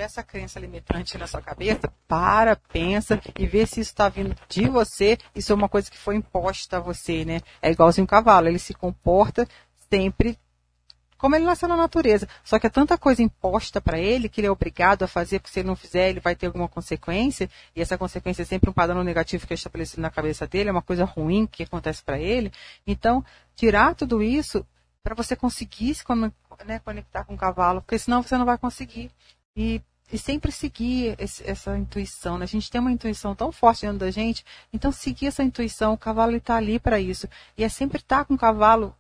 Essa 0.03 0.23
crença 0.23 0.61
limitante 0.61 1.17
na 1.17 1.27
sua 1.27 1.41
cabeça, 1.41 1.93
para, 2.07 2.57
pensa 2.57 3.21
e 3.39 3.47
vê 3.47 3.67
se 3.67 3.81
isso 3.81 3.91
está 3.91 4.09
vindo 4.09 4.37
de 4.49 4.69
você. 4.69 5.19
Isso 5.35 5.53
é 5.53 5.55
uma 5.55 5.69
coisa 5.69 5.91
que 5.91 5.99
foi 5.99 6.17
imposta 6.17 6.77
a 6.77 6.81
você, 6.81 7.25
né? 7.25 7.41
É 7.61 7.71
igualzinho 7.71 8.05
um 8.05 8.07
cavalo, 8.07 8.49
ele 8.49 8.59
se 8.59 8.75
comporta 8.75 9.47
sempre 9.91 10.39
como 11.23 11.37
ele 11.37 11.45
nasceu 11.45 11.69
na 11.69 11.77
natureza. 11.77 12.29
Só 12.43 12.59
que 12.59 12.67
é 12.67 12.71
tanta 12.71 12.99
coisa 12.99 13.23
imposta 13.23 13.81
para 13.81 13.97
ele 13.97 14.29
que 14.29 14.41
ele 14.41 14.49
é 14.49 14.51
obrigado 14.51 15.05
a 15.05 15.07
fazer, 15.07 15.39
porque 15.39 15.53
se 15.53 15.61
ele 15.61 15.69
não 15.69 15.77
fizer, 15.77 16.11
ele 16.11 16.19
vai 16.19 16.35
ter 16.35 16.47
alguma 16.47 16.67
consequência, 16.67 17.49
e 17.77 17.81
essa 17.81 17.97
consequência 17.97 18.43
é 18.43 18.45
sempre 18.45 18.69
um 18.69 18.73
padrão 18.73 19.05
negativo 19.05 19.47
que 19.47 19.53
é 19.53 19.55
estabelecido 19.55 20.03
na 20.03 20.11
cabeça 20.11 20.49
dele, 20.49 20.71
é 20.71 20.73
uma 20.73 20.83
coisa 20.83 21.05
ruim 21.05 21.47
que 21.47 21.63
acontece 21.63 22.03
para 22.03 22.19
ele. 22.19 22.51
Então, 22.85 23.25
tirar 23.55 23.95
tudo 23.95 24.21
isso 24.21 24.67
para 25.01 25.15
você 25.15 25.37
conseguir 25.37 25.95
se 25.95 26.05
né, 26.67 26.81
conectar 26.81 27.25
com 27.25 27.35
o 27.35 27.39
cavalo, 27.39 27.83
porque 27.83 28.01
senão 28.01 28.21
você 28.21 28.37
não 28.37 28.45
vai 28.45 28.59
conseguir. 28.59 29.09
E 29.57 29.81
e 30.13 30.19
sempre 30.19 30.53
seguir 30.53 31.17
esse, 31.19 31.49
essa 31.49 31.77
intuição. 31.77 32.37
Né? 32.37 32.45
A 32.45 32.49
gente 32.49 32.71
tem 32.71 32.81
uma 32.81 32.93
intuição 32.93 33.35
tão 33.35 33.51
forte 33.51 33.87
dentro 33.87 33.99
da 33.99 34.11
gente, 34.11 34.45
então 34.73 34.93
seguir 34.93 35.29
essa 35.29 35.43
intuição, 35.43 35.95
o 35.95 35.99
cavalo 35.99 36.37
está 36.37 36.57
ali 36.57 36.79
para 36.79 37.01
isso. 37.01 37.27
E 37.57 37.65
é 37.65 37.69
sempre 37.69 37.99
estar 37.99 38.19
tá 38.19 38.25
com 38.27 38.35
o 38.35 38.39
cavalo. 38.39 38.95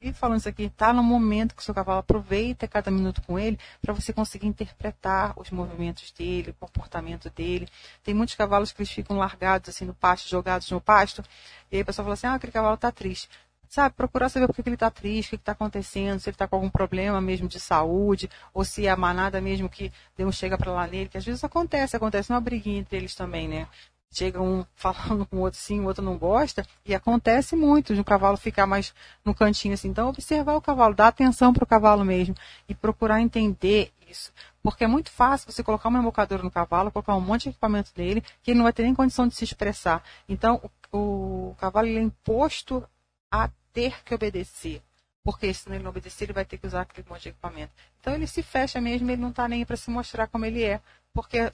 E 0.00 0.12
falando 0.12 0.40
isso 0.40 0.48
aqui, 0.50 0.64
está 0.64 0.92
no 0.92 1.02
momento 1.02 1.54
que 1.54 1.62
o 1.62 1.64
seu 1.64 1.74
cavalo 1.74 2.00
aproveita 2.00 2.68
cada 2.68 2.90
minuto 2.90 3.22
com 3.22 3.38
ele 3.38 3.58
para 3.80 3.94
você 3.94 4.12
conseguir 4.12 4.46
interpretar 4.46 5.32
os 5.40 5.50
movimentos 5.50 6.12
dele, 6.12 6.50
o 6.50 6.54
comportamento 6.54 7.30
dele. 7.30 7.66
Tem 8.02 8.12
muitos 8.12 8.34
cavalos 8.34 8.70
que 8.70 8.82
eles 8.82 8.92
ficam 8.92 9.16
largados 9.16 9.70
assim 9.70 9.86
no 9.86 9.94
pasto, 9.94 10.28
jogados 10.28 10.70
no 10.70 10.78
pasto, 10.78 11.24
e 11.72 11.76
aí 11.76 11.82
a 11.82 11.84
pessoa 11.86 12.04
fala 12.04 12.12
assim: 12.12 12.26
ah, 12.26 12.34
aquele 12.34 12.52
cavalo 12.52 12.74
está 12.74 12.92
triste 12.92 13.30
sabe, 13.74 13.94
procurar 13.96 14.28
saber 14.28 14.46
por 14.46 14.54
que 14.54 14.62
ele 14.66 14.74
está 14.74 14.88
triste, 14.88 15.34
o 15.34 15.38
que 15.38 15.42
está 15.42 15.52
acontecendo, 15.52 16.20
se 16.20 16.28
ele 16.28 16.34
está 16.34 16.46
com 16.46 16.54
algum 16.56 16.70
problema 16.70 17.20
mesmo 17.20 17.48
de 17.48 17.58
saúde, 17.58 18.30
ou 18.52 18.64
se 18.64 18.86
é 18.86 18.90
a 18.90 18.96
manada 18.96 19.40
mesmo 19.40 19.68
que 19.68 19.92
Deus 20.16 20.36
chega 20.36 20.56
para 20.56 20.72
lá 20.72 20.86
nele, 20.86 21.08
que 21.08 21.18
às 21.18 21.24
vezes 21.24 21.42
acontece, 21.42 21.96
acontece 21.96 22.30
uma 22.30 22.40
briguinha 22.40 22.78
entre 22.78 22.96
eles 22.96 23.16
também, 23.16 23.48
né? 23.48 23.66
Chega 24.12 24.40
um 24.40 24.64
falando 24.76 25.26
com 25.26 25.38
o 25.38 25.40
outro 25.40 25.58
sim, 25.58 25.80
o 25.80 25.86
outro 25.86 26.04
não 26.04 26.16
gosta, 26.16 26.64
e 26.86 26.94
acontece 26.94 27.56
muito 27.56 27.94
de 27.94 28.00
um 28.00 28.04
cavalo 28.04 28.36
ficar 28.36 28.64
mais 28.64 28.94
no 29.24 29.34
cantinho 29.34 29.74
assim. 29.74 29.88
Então, 29.88 30.08
observar 30.08 30.54
o 30.54 30.62
cavalo, 30.62 30.94
dar 30.94 31.08
atenção 31.08 31.52
para 31.52 31.64
o 31.64 31.66
cavalo 31.66 32.04
mesmo 32.04 32.34
e 32.68 32.74
procurar 32.76 33.20
entender 33.20 33.92
isso. 34.08 34.32
Porque 34.62 34.84
é 34.84 34.86
muito 34.86 35.10
fácil 35.10 35.50
você 35.50 35.64
colocar 35.64 35.88
uma 35.88 35.98
embocadura 35.98 36.44
no 36.44 36.50
cavalo, 36.50 36.92
colocar 36.92 37.16
um 37.16 37.20
monte 37.20 37.44
de 37.44 37.48
equipamento 37.50 37.90
nele, 37.96 38.22
que 38.40 38.52
ele 38.52 38.58
não 38.58 38.64
vai 38.64 38.72
ter 38.72 38.84
nem 38.84 38.94
condição 38.94 39.26
de 39.26 39.34
se 39.34 39.42
expressar. 39.42 40.00
Então, 40.28 40.60
o, 40.92 41.50
o 41.50 41.54
cavalo 41.56 41.88
é 41.88 42.00
imposto 42.00 42.88
a 43.32 43.50
ter 43.74 44.02
que 44.02 44.14
obedecer. 44.14 44.80
Porque 45.22 45.52
se 45.52 45.68
ele 45.68 45.82
não 45.82 45.90
obedecer, 45.90 46.24
ele 46.24 46.32
vai 46.32 46.44
ter 46.44 46.56
que 46.56 46.66
usar 46.66 46.82
aquele 46.82 47.06
monte 47.08 47.24
de 47.24 47.28
equipamento. 47.30 47.72
Então 48.00 48.14
ele 48.14 48.26
se 48.26 48.42
fecha 48.42 48.80
mesmo, 48.80 49.10
ele 49.10 49.20
não 49.20 49.30
está 49.30 49.46
nem 49.46 49.64
para 49.64 49.76
se 49.76 49.90
mostrar 49.90 50.28
como 50.28 50.46
ele 50.46 50.62
é. 50.62 50.80
Porque 51.12 51.50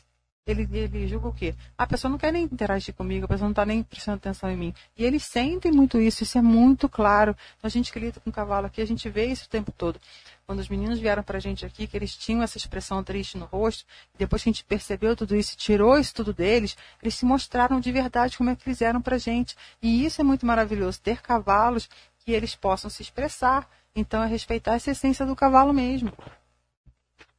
ele, 0.46 0.68
ele 0.72 1.06
julga 1.06 1.28
o 1.28 1.32
quê? 1.32 1.54
A 1.76 1.86
pessoa 1.86 2.10
não 2.10 2.18
quer 2.18 2.32
nem 2.32 2.44
interagir 2.44 2.94
comigo, 2.94 3.24
a 3.24 3.28
pessoa 3.28 3.46
não 3.46 3.52
está 3.52 3.64
nem 3.64 3.82
prestando 3.82 4.16
atenção 4.16 4.50
em 4.50 4.56
mim. 4.56 4.74
E 4.96 5.04
eles 5.04 5.22
sentem 5.24 5.70
muito 5.70 5.98
isso, 5.98 6.22
isso 6.22 6.38
é 6.38 6.42
muito 6.42 6.88
claro. 6.88 7.36
Então, 7.56 7.68
a 7.68 7.70
gente 7.70 7.92
que 7.92 7.98
lida 7.98 8.20
com 8.20 8.32
cavalo 8.32 8.66
aqui, 8.66 8.80
a 8.80 8.86
gente 8.86 9.08
vê 9.08 9.26
isso 9.26 9.46
o 9.46 9.48
tempo 9.48 9.70
todo. 9.70 10.00
Quando 10.46 10.58
os 10.58 10.68
meninos 10.68 10.98
vieram 10.98 11.22
para 11.22 11.36
a 11.36 11.40
gente 11.40 11.64
aqui, 11.64 11.86
que 11.86 11.96
eles 11.96 12.16
tinham 12.16 12.42
essa 12.42 12.58
expressão 12.58 13.04
triste 13.04 13.38
no 13.38 13.44
rosto, 13.44 13.84
depois 14.18 14.42
que 14.42 14.48
a 14.48 14.52
gente 14.52 14.64
percebeu 14.64 15.14
tudo 15.14 15.36
isso, 15.36 15.56
tirou 15.56 15.96
isso 15.96 16.12
tudo 16.12 16.32
deles, 16.32 16.76
eles 17.00 17.14
se 17.14 17.24
mostraram 17.24 17.78
de 17.78 17.92
verdade 17.92 18.36
como 18.36 18.50
é 18.50 18.56
que 18.56 18.68
eles 18.68 18.82
eram 18.82 19.00
para 19.00 19.14
a 19.14 19.18
gente. 19.18 19.54
E 19.80 20.04
isso 20.04 20.20
é 20.20 20.24
muito 20.24 20.44
maravilhoso, 20.44 21.00
ter 21.00 21.22
cavalos 21.22 21.88
que 22.30 22.37
eles 22.37 22.54
possam 22.54 22.88
se 22.88 23.02
expressar. 23.02 23.68
Então, 23.94 24.22
é 24.22 24.26
respeitar 24.26 24.75
essa 24.75 24.92
essência 24.92 25.26
do 25.26 25.34
cavalo 25.34 25.72
mesmo. 25.72 26.12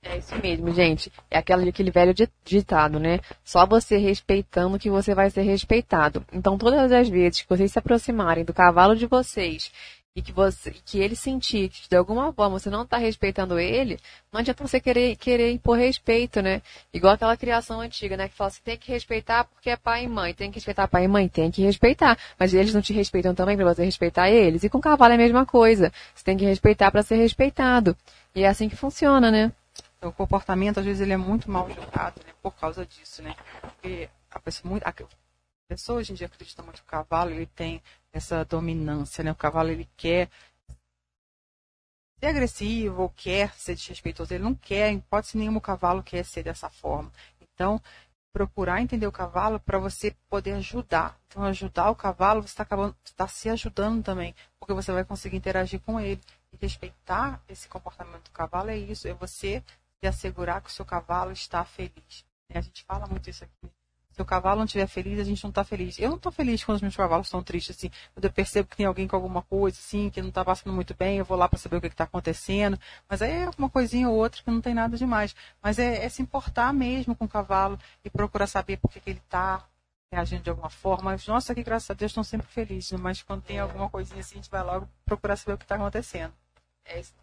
É 0.04 0.18
isso 0.18 0.36
mesmo, 0.42 0.74
gente. 0.74 1.12
É 1.30 1.38
aquele, 1.38 1.70
aquele 1.70 1.92
velho 1.92 2.14
ditado, 2.44 3.00
né? 3.00 3.20
Só 3.44 3.66
você 3.66 3.98
respeitando 3.98 4.80
que 4.80 4.90
você 4.90 5.16
vai 5.16 5.30
ser 5.30 5.44
respeitado. 5.44 6.26
Então, 6.34 6.58
todas 6.58 6.92
as 6.92 7.08
vezes 7.08 7.42
que 7.42 7.50
vocês 7.50 7.72
se 7.72 7.80
aproximarem 7.80 8.44
do 8.44 8.54
cavalo 8.54 8.96
de 8.96 9.06
vocês 9.06 9.72
e 10.16 10.22
que 10.22 10.32
você 10.32 10.72
que 10.72 11.00
ele 11.00 11.16
sentir 11.16 11.70
que 11.70 11.88
de 11.90 11.96
alguma 11.96 12.34
forma 12.34 12.60
você 12.60 12.70
não 12.70 12.84
está 12.84 12.98
respeitando 12.98 13.58
ele, 13.58 13.98
não 14.32 14.40
adianta 14.42 14.68
você 14.68 14.80
querer, 14.80 15.16
querer 15.16 15.52
impor 15.52 15.78
respeito, 15.78 16.42
né? 16.42 16.62
Igual 16.94 17.14
aquela 17.14 17.38
criação 17.38 17.80
antiga, 17.80 18.18
né? 18.18 18.28
Que 18.28 18.36
fala 18.36 18.50
assim, 18.50 18.62
tem 18.64 18.78
que 18.78 18.92
respeitar 18.92 19.46
porque 19.46 19.70
é 19.70 19.78
pai 19.78 20.04
e 20.04 20.08
mãe. 20.08 20.34
Tem 20.34 20.52
que 20.52 20.56
respeitar 20.56 20.88
pai 20.88 21.06
e 21.06 21.08
mãe, 21.08 21.30
tem 21.30 21.50
que 21.50 21.62
respeitar. 21.62 22.18
Mas 22.38 22.54
eles 22.54 22.74
não 22.74 22.82
te 22.82 22.94
respeitam 22.94 23.34
também 23.34 23.56
para 23.56 23.74
você 23.74 23.86
respeitar 23.86 24.30
eles. 24.30 24.64
E 24.64 24.70
com 24.70 24.82
cavalo 24.82 25.14
é 25.14 25.16
a 25.16 25.18
mesma 25.18 25.46
coisa. 25.46 25.92
Você 26.14 26.24
tem 26.24 26.38
que 26.38 26.46
respeitar 26.46 26.92
para 26.92 27.04
ser 27.04 27.16
respeitado. 27.16 27.96
E 28.36 28.44
é 28.44 28.48
assim 28.48 28.68
que 28.68 28.76
funciona, 28.76 29.32
né? 29.32 29.52
o 30.08 30.12
comportamento, 30.12 30.80
às 30.80 30.86
vezes, 30.86 31.02
ele 31.02 31.14
é 31.14 31.18
muito 31.18 31.50
mal 31.50 31.70
julgado, 31.70 32.20
né? 32.26 32.34
Por 32.42 32.56
causa 32.56 32.86
disso, 32.86 33.22
né? 33.22 33.36
Porque 33.62 34.10
a 34.32 34.40
pessoa, 34.40 34.70
muito, 34.70 34.84
a 34.84 34.94
pessoa 35.70 36.00
hoje 36.00 36.12
em 36.12 36.16
dia 36.16 36.28
acredita 36.28 36.64
muito 36.64 36.78
que 36.78 36.88
o 36.88 36.92
cavalo, 36.92 37.30
ele 37.30 37.46
tem 37.46 37.82
essa 38.14 38.44
dominância, 38.46 39.24
né? 39.24 39.32
O 39.32 39.36
cavalo, 39.36 39.70
ele 39.70 39.90
quer 39.98 40.30
ser 42.20 42.28
agressivo 42.28 43.04
ou 43.04 43.10
quer 43.10 43.54
ser 43.56 43.76
desrespeitoso. 43.76 44.34
Ele 44.34 44.44
não 44.44 44.56
quer, 44.56 44.92
em 44.92 44.98
hipótese 44.98 45.38
nenhuma, 45.38 45.58
o 45.58 45.62
cavalo 45.62 46.04
quer 46.04 46.24
ser 46.24 46.44
dessa 46.44 46.70
forma. 46.70 47.12
Então, 47.42 47.82
procurar 48.34 48.82
entender 48.82 49.08
o 49.08 49.12
cavalo 49.12 49.60
para 49.60 49.78
você 49.78 50.16
poder 50.30 50.54
ajudar. 50.54 51.18
Então, 51.28 51.44
ajudar 51.44 51.90
o 51.90 51.96
cavalo, 51.96 52.42
você 52.42 52.62
está 52.62 52.66
tá 53.16 53.28
se 53.28 53.50
ajudando 53.50 54.04
também, 54.04 54.36
porque 54.60 54.74
você 54.74 54.92
vai 54.92 55.04
conseguir 55.04 55.38
interagir 55.38 55.80
com 55.82 56.00
ele. 56.00 56.22
E 56.54 56.58
respeitar 56.62 57.42
esse 57.48 57.68
comportamento 57.68 58.26
do 58.26 58.32
cavalo 58.32 58.70
é 58.70 58.78
isso, 58.78 59.08
é 59.08 59.14
você 59.14 59.64
se 60.00 60.08
assegurar 60.08 60.62
que 60.62 60.70
o 60.70 60.74
seu 60.74 60.86
cavalo 60.86 61.32
está 61.32 61.64
feliz. 61.64 62.26
A 62.54 62.60
gente 62.60 62.84
fala 62.84 63.08
muito 63.08 63.30
isso 63.30 63.46
aqui 63.46 63.54
se 63.66 63.71
o 64.22 64.26
cavalo 64.26 64.58
não 64.58 64.66
estiver 64.66 64.88
feliz, 64.88 65.20
a 65.20 65.24
gente 65.24 65.44
não 65.44 65.50
está 65.50 65.64
feliz. 65.64 65.98
Eu 66.00 66.10
não 66.10 66.18
estou 66.18 66.32
feliz 66.32 66.64
quando 66.64 66.78
os 66.78 66.82
meus 66.82 66.96
cavalos 66.96 67.28
estão 67.28 67.44
tristes, 67.44 67.76
assim. 67.76 67.92
Quando 68.14 68.26
eu 68.26 68.32
percebo 68.32 68.68
que 68.70 68.78
tem 68.78 68.86
alguém 68.86 69.08
com 69.08 69.16
alguma 69.16 69.42
coisa, 69.42 69.78
assim, 69.78 70.10
que 70.10 70.22
não 70.22 70.30
está 70.30 70.46
passando 70.46 70.74
muito 70.74 70.94
bem, 70.94 71.18
eu 71.18 71.26
vou 71.26 71.38
lá 71.38 71.50
para 71.50 71.60
saber 71.60 71.78
o 71.78 71.82
que 71.82 71.88
está 71.88 72.06
acontecendo. 72.06 72.80
Mas 73.10 73.22
aí 73.22 73.32
é 73.32 73.50
uma 73.58 73.70
coisinha 73.70 74.10
ou 74.10 74.16
outra 74.16 74.42
que 74.44 74.52
não 74.52 74.62
tem 74.62 74.74
nada 74.74 74.98
demais. 74.98 75.36
Mas 75.62 75.80
é, 75.80 76.06
é 76.06 76.10
se 76.10 76.22
importar 76.22 76.74
mesmo 76.74 77.16
com 77.16 77.26
o 77.26 77.30
cavalo 77.30 77.78
e 78.04 78.10
procurar 78.10 78.48
saber 78.48 78.78
por 78.78 78.90
que, 78.90 79.00
que 79.00 79.10
ele 79.10 79.22
está 79.24 79.66
reagindo 80.12 80.44
de 80.44 80.50
alguma 80.50 80.70
forma. 80.70 81.12
Mas, 81.12 81.26
nossa, 81.28 81.56
que 81.56 81.64
graças 81.64 81.90
a 81.90 81.94
Deus 81.94 82.12
estão 82.12 82.24
sempre 82.24 82.48
felizes. 82.48 82.92
Mas 83.00 83.22
quando 83.22 83.42
tem 83.42 83.60
alguma 83.60 83.90
coisinha 83.90 84.20
assim, 84.20 84.36
a 84.36 84.42
gente 84.42 84.52
vai 84.52 84.64
logo 84.64 84.88
procurar 85.06 85.36
saber 85.36 85.54
o 85.54 85.58
que 85.58 85.66
está 85.66 85.76
acontecendo. 85.76 86.34
É 86.86 87.00
isso. 87.00 87.14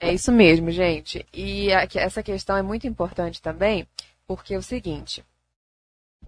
É 0.00 0.12
isso 0.12 0.30
mesmo, 0.30 0.70
gente. 0.70 1.26
E 1.32 1.72
a, 1.72 1.88
essa 1.94 2.22
questão 2.22 2.56
é 2.56 2.62
muito 2.62 2.86
importante 2.86 3.40
também, 3.40 3.86
porque 4.26 4.54
é 4.54 4.58
o 4.58 4.62
seguinte, 4.62 5.24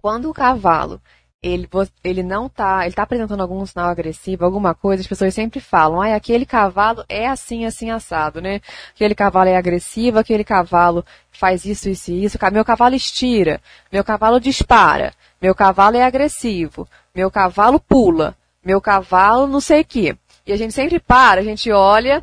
quando 0.01 0.29
o 0.29 0.33
cavalo 0.33 1.01
ele, 1.41 1.69
ele 2.03 2.21
não 2.21 2.49
tá, 2.49 2.85
ele 2.85 2.93
tá 2.93 3.03
apresentando 3.03 3.41
algum 3.41 3.65
sinal 3.65 3.89
agressivo, 3.89 4.43
alguma 4.43 4.75
coisa, 4.75 5.01
as 5.01 5.07
pessoas 5.07 5.33
sempre 5.33 5.59
falam, 5.61 6.01
ah, 6.01 6.13
aquele 6.15 6.45
cavalo 6.45 7.03
é 7.07 7.27
assim, 7.27 7.65
assim, 7.65 7.89
assado, 7.89 8.41
né? 8.41 8.59
Aquele 8.93 9.15
cavalo 9.15 9.49
é 9.49 9.55
agressivo, 9.55 10.19
aquele 10.19 10.43
cavalo 10.43 11.05
faz 11.31 11.63
isso, 11.63 11.89
isso 11.89 12.11
e 12.11 12.25
isso, 12.25 12.37
meu 12.51 12.65
cavalo 12.65 12.93
estira, 12.95 13.61
meu 13.91 14.03
cavalo 14.03 14.39
dispara, 14.39 15.13
meu 15.41 15.55
cavalo 15.55 15.95
é 15.95 16.03
agressivo, 16.03 16.87
meu 17.15 17.31
cavalo 17.31 17.79
pula, 17.79 18.35
meu 18.63 18.81
cavalo 18.81 19.47
não 19.47 19.61
sei 19.61 19.81
o 19.81 19.85
quê. 19.85 20.17
E 20.45 20.51
a 20.51 20.57
gente 20.57 20.73
sempre 20.73 20.99
para, 20.99 21.39
a 21.39 21.43
gente 21.43 21.71
olha, 21.71 22.21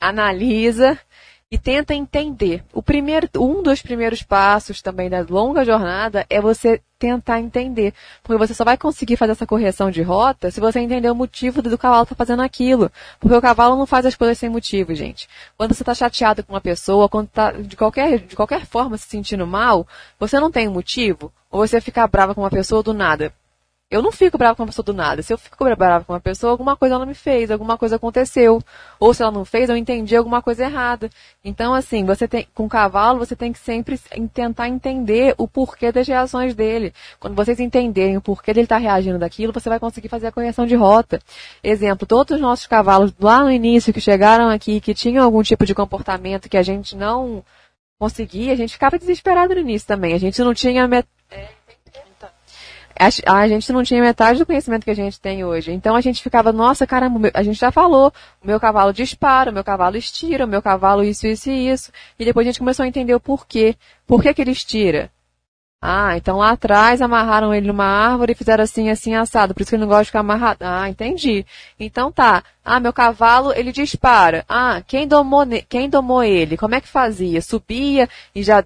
analisa, 0.00 0.98
e 1.52 1.58
tenta 1.58 1.92
entender. 1.92 2.64
O 2.72 2.82
primeiro, 2.82 3.28
um 3.36 3.62
dos 3.62 3.82
primeiros 3.82 4.22
passos 4.22 4.80
também 4.80 5.10
da 5.10 5.20
longa 5.20 5.66
jornada 5.66 6.24
é 6.30 6.40
você 6.40 6.80
tentar 6.98 7.40
entender, 7.40 7.92
porque 8.22 8.38
você 8.38 8.54
só 8.54 8.64
vai 8.64 8.78
conseguir 8.78 9.18
fazer 9.18 9.32
essa 9.32 9.46
correção 9.46 9.90
de 9.90 10.00
rota 10.00 10.50
se 10.50 10.60
você 10.60 10.80
entender 10.80 11.10
o 11.10 11.14
motivo 11.14 11.60
do 11.60 11.76
cavalo 11.76 12.04
estar 12.04 12.14
tá 12.14 12.18
fazendo 12.18 12.40
aquilo, 12.40 12.90
porque 13.20 13.36
o 13.36 13.40
cavalo 13.42 13.76
não 13.76 13.84
faz 13.84 14.06
as 14.06 14.14
coisas 14.14 14.38
sem 14.38 14.48
motivo, 14.48 14.94
gente. 14.94 15.28
Quando 15.58 15.74
você 15.74 15.82
está 15.82 15.94
chateado 15.94 16.42
com 16.42 16.54
uma 16.54 16.60
pessoa, 16.60 17.06
quando 17.06 17.26
está 17.26 17.52
de 17.52 17.76
qualquer 17.76 18.20
de 18.20 18.34
qualquer 18.34 18.64
forma 18.64 18.96
se 18.96 19.06
sentindo 19.06 19.46
mal, 19.46 19.86
você 20.18 20.40
não 20.40 20.50
tem 20.50 20.68
motivo, 20.68 21.30
ou 21.50 21.66
você 21.66 21.82
fica 21.82 22.06
brava 22.06 22.34
com 22.34 22.40
uma 22.40 22.50
pessoa 22.50 22.82
do 22.82 22.94
nada. 22.94 23.30
Eu 23.92 24.00
não 24.00 24.10
fico 24.10 24.38
brava 24.38 24.56
com 24.56 24.62
uma 24.62 24.68
pessoa 24.68 24.82
do 24.82 24.94
nada. 24.94 25.20
Se 25.20 25.34
eu 25.34 25.36
fico 25.36 25.62
brava 25.76 26.02
com 26.02 26.14
uma 26.14 26.20
pessoa, 26.20 26.50
alguma 26.50 26.74
coisa 26.74 26.94
ela 26.94 27.04
me 27.04 27.12
fez, 27.12 27.50
alguma 27.50 27.76
coisa 27.76 27.96
aconteceu. 27.96 28.58
Ou 28.98 29.12
se 29.12 29.22
ela 29.22 29.30
não 29.30 29.44
fez, 29.44 29.68
eu 29.68 29.76
entendi 29.76 30.16
alguma 30.16 30.40
coisa 30.40 30.64
errada. 30.64 31.10
Então, 31.44 31.74
assim, 31.74 32.02
você 32.02 32.26
tem, 32.26 32.48
com 32.54 32.64
o 32.64 32.68
cavalo, 32.70 33.18
você 33.18 33.36
tem 33.36 33.52
que 33.52 33.58
sempre 33.58 34.00
tentar 34.32 34.66
entender 34.66 35.34
o 35.36 35.46
porquê 35.46 35.92
das 35.92 36.08
reações 36.08 36.54
dele. 36.54 36.94
Quando 37.20 37.34
vocês 37.34 37.60
entenderem 37.60 38.16
o 38.16 38.22
porquê 38.22 38.54
dele 38.54 38.64
estar 38.64 38.76
tá 38.76 38.80
reagindo 38.80 39.18
daquilo, 39.18 39.52
você 39.52 39.68
vai 39.68 39.78
conseguir 39.78 40.08
fazer 40.08 40.28
a 40.28 40.32
correção 40.32 40.64
de 40.64 40.74
rota. 40.74 41.20
Exemplo, 41.62 42.06
todos 42.06 42.34
os 42.34 42.40
nossos 42.40 42.66
cavalos 42.66 43.12
lá 43.20 43.44
no 43.44 43.50
início 43.50 43.92
que 43.92 44.00
chegaram 44.00 44.48
aqui, 44.48 44.80
que 44.80 44.94
tinham 44.94 45.22
algum 45.22 45.42
tipo 45.42 45.66
de 45.66 45.74
comportamento 45.74 46.48
que 46.48 46.56
a 46.56 46.62
gente 46.62 46.96
não 46.96 47.44
conseguia, 47.98 48.54
a 48.54 48.56
gente 48.56 48.72
ficava 48.72 48.98
desesperado 48.98 49.54
no 49.54 49.60
início 49.60 49.86
também. 49.86 50.14
A 50.14 50.18
gente 50.18 50.40
não 50.40 50.54
tinha 50.54 50.88
a, 53.02 53.36
a, 53.38 53.48
gente 53.48 53.72
não 53.72 53.82
tinha 53.82 54.00
metade 54.00 54.38
do 54.38 54.46
conhecimento 54.46 54.84
que 54.84 54.90
a 54.90 54.94
gente 54.94 55.20
tem 55.20 55.44
hoje. 55.44 55.72
Então 55.72 55.96
a 55.96 56.00
gente 56.00 56.22
ficava, 56.22 56.52
nossa, 56.52 56.86
caramba, 56.86 57.30
a 57.34 57.42
gente 57.42 57.58
já 57.58 57.70
falou, 57.70 58.12
o 58.42 58.46
meu 58.46 58.60
cavalo 58.60 58.92
dispara, 58.92 59.50
o 59.50 59.54
meu 59.54 59.64
cavalo 59.64 59.96
estira, 59.96 60.44
o 60.44 60.48
meu 60.48 60.62
cavalo 60.62 61.02
isso, 61.02 61.26
isso 61.26 61.50
e 61.50 61.68
isso. 61.68 61.90
E 62.18 62.24
depois 62.24 62.46
a 62.46 62.50
gente 62.50 62.58
começou 62.58 62.84
a 62.84 62.88
entender 62.88 63.14
o 63.14 63.20
porquê. 63.20 63.76
Por 64.06 64.22
que, 64.22 64.32
que 64.32 64.42
ele 64.42 64.52
estira? 64.52 65.10
Ah, 65.84 66.16
então 66.16 66.38
lá 66.38 66.50
atrás 66.52 67.02
amarraram 67.02 67.52
ele 67.52 67.66
numa 67.66 67.84
árvore 67.84 68.32
e 68.32 68.34
fizeram 68.36 68.62
assim, 68.62 68.88
assim, 68.88 69.16
assado. 69.16 69.52
Por 69.52 69.62
isso 69.62 69.70
que 69.70 69.74
ele 69.74 69.80
não 69.82 69.88
gosta 69.88 70.04
de 70.04 70.08
ficar 70.10 70.20
amarrado. 70.20 70.58
Ah, 70.62 70.88
entendi. 70.88 71.44
Então 71.78 72.12
tá. 72.12 72.44
Ah, 72.64 72.78
meu 72.78 72.92
cavalo, 72.92 73.52
ele 73.52 73.72
dispara. 73.72 74.44
Ah, 74.48 74.80
quem 74.86 75.08
domou, 75.08 75.44
quem 75.68 75.90
domou 75.90 76.22
ele? 76.22 76.56
Como 76.56 76.76
é 76.76 76.80
que 76.80 76.86
fazia? 76.86 77.42
Subia 77.42 78.08
e 78.32 78.44
já, 78.44 78.64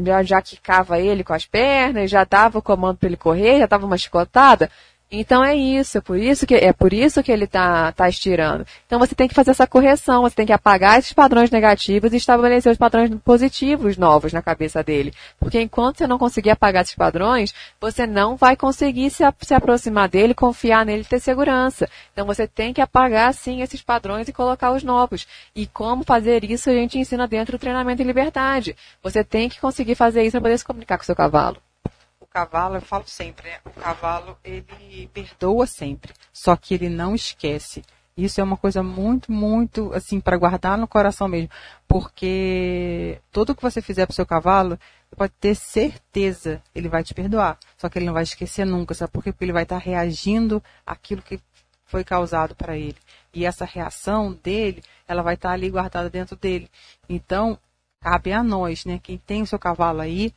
já, 0.00 0.22
já 0.22 0.40
quicava 0.40 1.00
ele 1.00 1.24
com 1.24 1.32
as 1.34 1.44
pernas, 1.44 2.08
já 2.08 2.22
dava 2.24 2.60
o 2.60 2.62
comando 2.62 2.98
para 2.98 3.08
ele 3.08 3.16
correr, 3.16 3.58
já 3.58 3.66
dava 3.66 3.86
uma 3.86 3.98
chicotada? 3.98 4.70
Então 5.10 5.44
é 5.44 5.54
isso, 5.54 5.98
é 5.98 6.00
por 6.00 6.18
isso 6.18 6.46
que 6.46 6.54
é 6.54 6.72
por 6.72 6.92
isso 6.92 7.22
que 7.22 7.30
ele 7.30 7.44
está 7.44 7.92
tá 7.92 8.08
estirando. 8.08 8.66
Então 8.86 8.98
você 8.98 9.14
tem 9.14 9.28
que 9.28 9.34
fazer 9.34 9.52
essa 9.52 9.66
correção, 9.66 10.22
você 10.22 10.34
tem 10.34 10.46
que 10.46 10.52
apagar 10.52 10.98
esses 10.98 11.12
padrões 11.12 11.50
negativos 11.50 12.12
e 12.12 12.16
estabelecer 12.16 12.72
os 12.72 12.78
padrões 12.78 13.10
positivos 13.24 13.96
novos 13.96 14.32
na 14.32 14.42
cabeça 14.42 14.82
dele. 14.82 15.12
Porque 15.38 15.60
enquanto 15.60 15.98
você 15.98 16.06
não 16.06 16.18
conseguir 16.18 16.50
apagar 16.50 16.82
esses 16.82 16.96
padrões, 16.96 17.54
você 17.80 18.06
não 18.06 18.34
vai 18.34 18.56
conseguir 18.56 19.10
se, 19.10 19.22
se 19.42 19.54
aproximar 19.54 20.08
dele, 20.08 20.34
confiar 20.34 20.84
nele 20.84 21.02
e 21.02 21.04
ter 21.04 21.20
segurança. 21.20 21.88
Então 22.12 22.26
você 22.26 22.48
tem 22.48 22.72
que 22.72 22.80
apagar 22.80 23.32
sim 23.34 23.62
esses 23.62 23.82
padrões 23.82 24.26
e 24.26 24.32
colocar 24.32 24.72
os 24.72 24.82
novos. 24.82 25.28
E 25.54 25.66
como 25.66 26.02
fazer 26.02 26.44
isso 26.44 26.70
a 26.70 26.72
gente 26.72 26.98
ensina 26.98 27.28
dentro 27.28 27.56
do 27.56 27.60
treinamento 27.60 28.02
em 28.02 28.06
liberdade. 28.06 28.74
Você 29.02 29.22
tem 29.22 29.48
que 29.48 29.60
conseguir 29.60 29.94
fazer 29.94 30.22
isso 30.22 30.32
para 30.32 30.40
poder 30.40 30.58
se 30.58 30.64
comunicar 30.64 30.96
com 30.96 31.02
o 31.02 31.06
seu 31.06 31.14
cavalo 31.14 31.58
cavalo, 32.34 32.74
eu 32.74 32.82
falo 32.82 33.04
sempre, 33.06 33.48
né? 33.48 33.58
O 33.64 33.70
cavalo, 33.70 34.36
ele 34.42 35.08
perdoa 35.14 35.68
sempre, 35.68 36.12
só 36.32 36.56
que 36.56 36.74
ele 36.74 36.88
não 36.88 37.14
esquece. 37.14 37.84
Isso 38.16 38.40
é 38.40 38.44
uma 38.44 38.56
coisa 38.56 38.82
muito, 38.82 39.30
muito, 39.32 39.92
assim, 39.92 40.20
para 40.20 40.36
guardar 40.36 40.76
no 40.76 40.86
coração 40.88 41.28
mesmo. 41.28 41.48
Porque 41.86 43.20
tudo 43.30 43.54
que 43.54 43.62
você 43.62 43.80
fizer 43.80 44.06
pro 44.06 44.14
seu 44.14 44.26
cavalo, 44.26 44.78
pode 45.16 45.32
ter 45.40 45.54
certeza, 45.54 46.60
ele 46.74 46.88
vai 46.88 47.04
te 47.04 47.14
perdoar. 47.14 47.58
Só 47.76 47.88
que 47.88 47.98
ele 47.98 48.06
não 48.06 48.12
vai 48.12 48.24
esquecer 48.24 48.64
nunca, 48.64 48.94
sabe 48.94 49.12
por 49.12 49.22
quê? 49.22 49.32
Porque 49.32 49.44
ele 49.44 49.52
vai 49.52 49.62
estar 49.62 49.78
tá 49.78 49.84
reagindo 49.84 50.62
àquilo 50.84 51.22
que 51.22 51.40
foi 51.84 52.02
causado 52.04 52.54
para 52.56 52.76
ele. 52.76 52.96
E 53.32 53.44
essa 53.44 53.64
reação 53.64 54.32
dele, 54.32 54.82
ela 55.06 55.22
vai 55.22 55.34
estar 55.34 55.50
tá 55.50 55.54
ali 55.54 55.70
guardada 55.70 56.10
dentro 56.10 56.36
dele. 56.36 56.68
Então, 57.08 57.58
cabe 58.00 58.32
a 58.32 58.42
nós, 58.42 58.84
né? 58.84 59.00
Quem 59.02 59.18
tem 59.18 59.42
o 59.42 59.46
seu 59.46 59.58
cavalo 59.58 60.00
aí, 60.00 60.32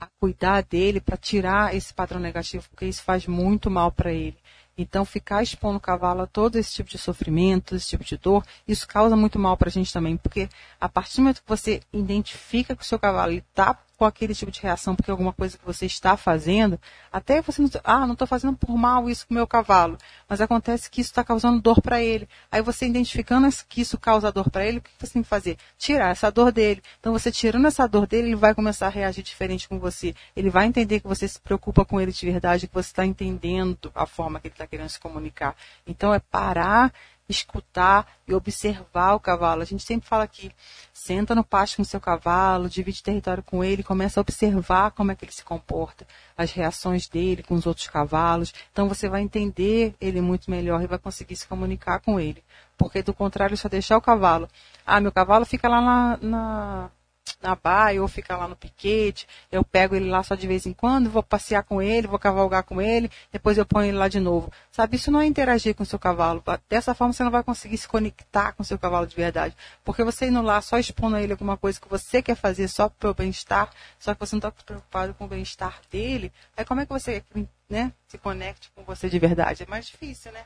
a 0.00 0.06
cuidar 0.18 0.62
dele 0.62 1.00
para 1.00 1.16
tirar 1.16 1.74
esse 1.74 1.92
padrão 1.92 2.18
negativo, 2.18 2.66
porque 2.70 2.86
isso 2.86 3.02
faz 3.02 3.26
muito 3.26 3.70
mal 3.70 3.92
para 3.92 4.12
ele. 4.12 4.36
Então, 4.78 5.04
ficar 5.04 5.42
expondo 5.42 5.76
o 5.76 5.80
cavalo 5.80 6.22
a 6.22 6.26
todo 6.26 6.56
esse 6.56 6.72
tipo 6.72 6.88
de 6.88 6.96
sofrimento, 6.96 7.76
esse 7.76 7.88
tipo 7.88 8.02
de 8.02 8.16
dor, 8.16 8.42
isso 8.66 8.88
causa 8.88 9.14
muito 9.14 9.38
mal 9.38 9.56
para 9.56 9.68
a 9.68 9.72
gente 9.72 9.92
também, 9.92 10.16
porque 10.16 10.48
a 10.80 10.88
partir 10.88 11.16
do 11.16 11.22
momento 11.22 11.42
que 11.42 11.48
você 11.48 11.82
identifica 11.92 12.74
que 12.74 12.82
o 12.82 12.86
seu 12.86 12.98
cavalo 12.98 13.32
está 13.32 13.78
com 14.00 14.06
aquele 14.06 14.34
tipo 14.34 14.50
de 14.50 14.62
reação 14.62 14.96
porque 14.96 15.10
alguma 15.10 15.30
coisa 15.30 15.58
que 15.58 15.64
você 15.66 15.84
está 15.84 16.16
fazendo, 16.16 16.80
até 17.12 17.42
você 17.42 17.60
não, 17.60 17.68
ah, 17.84 18.06
não 18.06 18.14
estou 18.14 18.26
fazendo 18.26 18.56
por 18.56 18.74
mal 18.78 19.10
isso 19.10 19.26
com 19.26 19.34
o 19.34 19.36
meu 19.36 19.46
cavalo, 19.46 19.98
mas 20.26 20.40
acontece 20.40 20.90
que 20.90 21.02
isso 21.02 21.10
está 21.10 21.22
causando 21.22 21.60
dor 21.60 21.82
para 21.82 22.02
ele. 22.02 22.26
Aí 22.50 22.62
você 22.62 22.86
identificando 22.86 23.46
que 23.68 23.82
isso 23.82 23.98
causa 23.98 24.32
dor 24.32 24.48
para 24.48 24.64
ele, 24.64 24.78
o 24.78 24.80
que 24.80 24.90
você 24.98 25.12
tem 25.12 25.22
que 25.22 25.28
fazer? 25.28 25.58
Tirar 25.76 26.12
essa 26.12 26.30
dor 26.30 26.50
dele. 26.50 26.82
Então 26.98 27.12
você 27.12 27.30
tirando 27.30 27.66
essa 27.66 27.86
dor 27.86 28.06
dele, 28.06 28.28
ele 28.28 28.36
vai 28.36 28.54
começar 28.54 28.86
a 28.86 28.90
reagir 28.90 29.22
diferente 29.22 29.68
com 29.68 29.78
você. 29.78 30.14
Ele 30.34 30.48
vai 30.48 30.64
entender 30.64 31.00
que 31.00 31.06
você 31.06 31.28
se 31.28 31.38
preocupa 31.38 31.84
com 31.84 32.00
ele 32.00 32.10
de 32.10 32.24
verdade, 32.24 32.68
que 32.68 32.72
você 32.72 32.88
está 32.88 33.04
entendendo 33.04 33.92
a 33.94 34.06
forma 34.06 34.40
que 34.40 34.46
ele 34.46 34.54
está 34.54 34.66
querendo 34.66 34.88
se 34.88 34.98
comunicar. 34.98 35.54
Então 35.86 36.14
é 36.14 36.18
parar 36.18 36.90
escutar 37.30 38.06
e 38.26 38.34
observar 38.34 39.14
o 39.14 39.20
cavalo. 39.20 39.62
A 39.62 39.64
gente 39.64 39.84
sempre 39.84 40.08
fala 40.08 40.24
aqui, 40.24 40.50
senta 40.92 41.34
no 41.34 41.44
pasto 41.44 41.76
com 41.76 41.84
seu 41.84 42.00
cavalo, 42.00 42.68
divide 42.68 43.02
território 43.02 43.42
com 43.42 43.62
ele, 43.62 43.82
começa 43.82 44.20
a 44.20 44.22
observar 44.22 44.90
como 44.90 45.12
é 45.12 45.14
que 45.14 45.24
ele 45.24 45.32
se 45.32 45.44
comporta, 45.44 46.06
as 46.36 46.52
reações 46.52 47.08
dele 47.08 47.42
com 47.42 47.54
os 47.54 47.66
outros 47.66 47.86
cavalos. 47.86 48.52
Então 48.72 48.88
você 48.88 49.08
vai 49.08 49.22
entender 49.22 49.94
ele 50.00 50.20
muito 50.20 50.50
melhor 50.50 50.82
e 50.82 50.86
vai 50.86 50.98
conseguir 50.98 51.36
se 51.36 51.46
comunicar 51.46 52.00
com 52.00 52.18
ele. 52.18 52.42
Porque 52.76 53.02
do 53.02 53.12
contrário, 53.12 53.56
só 53.56 53.68
deixar 53.68 53.96
o 53.96 54.02
cavalo. 54.02 54.48
Ah, 54.86 55.00
meu 55.00 55.12
cavalo 55.12 55.44
fica 55.44 55.68
lá 55.68 55.80
na, 55.80 56.18
na 56.22 56.90
na 57.42 57.54
baia 57.54 58.00
ou 58.00 58.08
fica 58.08 58.36
lá 58.36 58.46
no 58.46 58.56
piquete. 58.56 59.26
Eu 59.50 59.64
pego 59.64 59.94
ele 59.94 60.08
lá 60.08 60.22
só 60.22 60.34
de 60.34 60.46
vez 60.46 60.66
em 60.66 60.72
quando, 60.72 61.10
vou 61.10 61.22
passear 61.22 61.62
com 61.62 61.80
ele, 61.80 62.06
vou 62.06 62.18
cavalgar 62.18 62.62
com 62.62 62.80
ele, 62.80 63.10
depois 63.32 63.58
eu 63.58 63.66
ponho 63.66 63.86
ele 63.86 63.96
lá 63.96 64.08
de 64.08 64.20
novo. 64.20 64.52
Sabe, 64.70 64.96
isso 64.96 65.10
não 65.10 65.20
é 65.20 65.26
interagir 65.26 65.74
com 65.74 65.82
o 65.82 65.86
seu 65.86 65.98
cavalo. 65.98 66.42
Dessa 66.68 66.94
forma 66.94 67.12
você 67.12 67.24
não 67.24 67.30
vai 67.30 67.42
conseguir 67.42 67.78
se 67.78 67.88
conectar 67.88 68.52
com 68.52 68.62
o 68.62 68.66
seu 68.66 68.78
cavalo 68.78 69.06
de 69.06 69.16
verdade. 69.16 69.56
Porque 69.84 70.04
você 70.04 70.26
indo 70.26 70.42
lá 70.42 70.60
só 70.60 70.78
expondo 70.78 71.16
a 71.16 71.22
ele 71.22 71.32
alguma 71.32 71.56
coisa 71.56 71.80
que 71.80 71.88
você 71.88 72.22
quer 72.22 72.34
fazer 72.34 72.68
só 72.68 72.88
para 72.88 73.10
o 73.10 73.14
bem-estar, 73.14 73.70
só 73.98 74.14
que 74.14 74.20
você 74.20 74.36
não 74.36 74.38
está 74.38 74.50
preocupado 74.50 75.14
com 75.14 75.24
o 75.24 75.28
bem-estar 75.28 75.80
dele, 75.90 76.32
aí 76.56 76.64
como 76.64 76.80
é 76.80 76.86
que 76.86 76.92
você 76.92 77.22
né, 77.68 77.92
se 78.08 78.18
conecte 78.18 78.70
com 78.74 78.82
você 78.82 79.08
de 79.08 79.18
verdade? 79.18 79.62
É 79.62 79.66
mais 79.66 79.86
difícil, 79.86 80.32
né? 80.32 80.44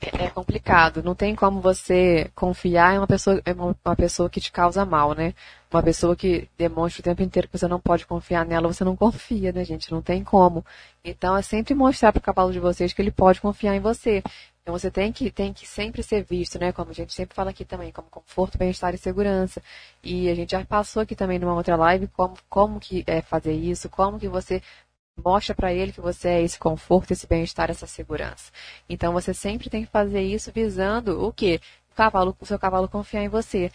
É, 0.00 0.24
é 0.24 0.30
complicado. 0.30 1.02
Não 1.02 1.14
tem 1.14 1.34
como 1.34 1.60
você 1.60 2.30
confiar 2.34 2.94
em 2.94 2.98
uma 2.98 3.06
pessoa, 3.06 3.40
em 3.46 3.52
uma 3.52 3.96
pessoa 3.96 4.28
que 4.30 4.40
te 4.40 4.52
causa 4.52 4.84
mal, 4.84 5.14
né? 5.14 5.34
Uma 5.72 5.82
pessoa 5.82 6.14
que 6.14 6.48
demonstra 6.56 7.00
o 7.00 7.04
tempo 7.04 7.22
inteiro 7.22 7.48
que 7.48 7.58
você 7.58 7.66
não 7.66 7.80
pode 7.80 8.06
confiar 8.06 8.44
nela, 8.46 8.72
você 8.72 8.84
não 8.84 8.96
confia, 8.96 9.52
né, 9.52 9.64
gente? 9.64 9.90
Não 9.90 10.02
tem 10.02 10.22
como. 10.22 10.64
Então 11.04 11.36
é 11.36 11.42
sempre 11.42 11.74
mostrar 11.74 12.12
para 12.12 12.20
o 12.20 12.22
cavalo 12.22 12.52
de 12.52 12.60
vocês 12.60 12.92
que 12.92 13.02
ele 13.02 13.10
pode 13.10 13.40
confiar 13.40 13.74
em 13.74 13.80
você. 13.80 14.22
Então 14.62 14.78
você 14.78 14.90
tem 14.90 15.12
que, 15.12 15.30
tem 15.30 15.52
que 15.52 15.66
sempre 15.66 16.02
ser 16.02 16.22
visto, 16.24 16.58
né? 16.58 16.72
Como 16.72 16.90
a 16.90 16.94
gente 16.94 17.12
sempre 17.12 17.34
fala 17.34 17.50
aqui 17.50 17.66
também, 17.66 17.92
como 17.92 18.08
conforto, 18.08 18.56
bem-estar 18.56 18.94
e 18.94 18.98
segurança. 18.98 19.62
E 20.02 20.28
a 20.30 20.34
gente 20.34 20.52
já 20.52 20.64
passou 20.64 21.02
aqui 21.02 21.14
também 21.14 21.38
numa 21.38 21.54
outra 21.54 21.76
live 21.76 22.08
como, 22.08 22.34
como 22.48 22.80
que 22.80 23.04
é 23.06 23.20
fazer 23.20 23.52
isso, 23.52 23.90
como 23.90 24.18
que 24.18 24.26
você 24.26 24.62
mostra 25.16 25.54
para 25.54 25.72
ele 25.72 25.92
que 25.92 26.00
você 26.00 26.28
é 26.28 26.42
esse 26.42 26.58
conforto, 26.58 27.12
esse 27.12 27.26
bem-estar, 27.26 27.70
essa 27.70 27.86
segurança. 27.86 28.50
Então 28.88 29.12
você 29.12 29.32
sempre 29.32 29.70
tem 29.70 29.84
que 29.84 29.90
fazer 29.90 30.22
isso 30.22 30.52
visando 30.52 31.24
o 31.24 31.32
quê? 31.32 31.60
O 31.92 31.94
cavalo, 31.94 32.36
o 32.38 32.46
seu 32.46 32.58
cavalo 32.58 32.88
confiar 32.88 33.22
em 33.22 33.28
você. 33.28 33.70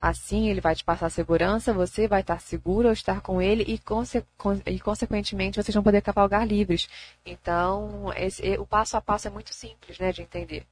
Assim 0.00 0.48
ele 0.48 0.60
vai 0.60 0.74
te 0.74 0.82
passar 0.82 1.10
segurança, 1.10 1.74
você 1.74 2.08
vai 2.08 2.22
estar 2.22 2.40
seguro 2.40 2.88
ao 2.88 2.92
estar 2.92 3.20
com 3.20 3.40
ele 3.40 3.64
e, 3.68 3.78
conse 3.78 4.24
e 4.66 4.80
consequentemente 4.80 5.62
vocês 5.62 5.74
vão 5.74 5.84
poder 5.84 6.00
cavalgar 6.00 6.46
livres. 6.46 6.88
Então, 7.24 8.10
esse, 8.16 8.42
o 8.58 8.66
passo 8.66 8.96
a 8.96 9.00
passo 9.00 9.28
é 9.28 9.30
muito 9.30 9.52
simples, 9.52 9.98
né, 9.98 10.10
de 10.10 10.22
entender. 10.22 10.66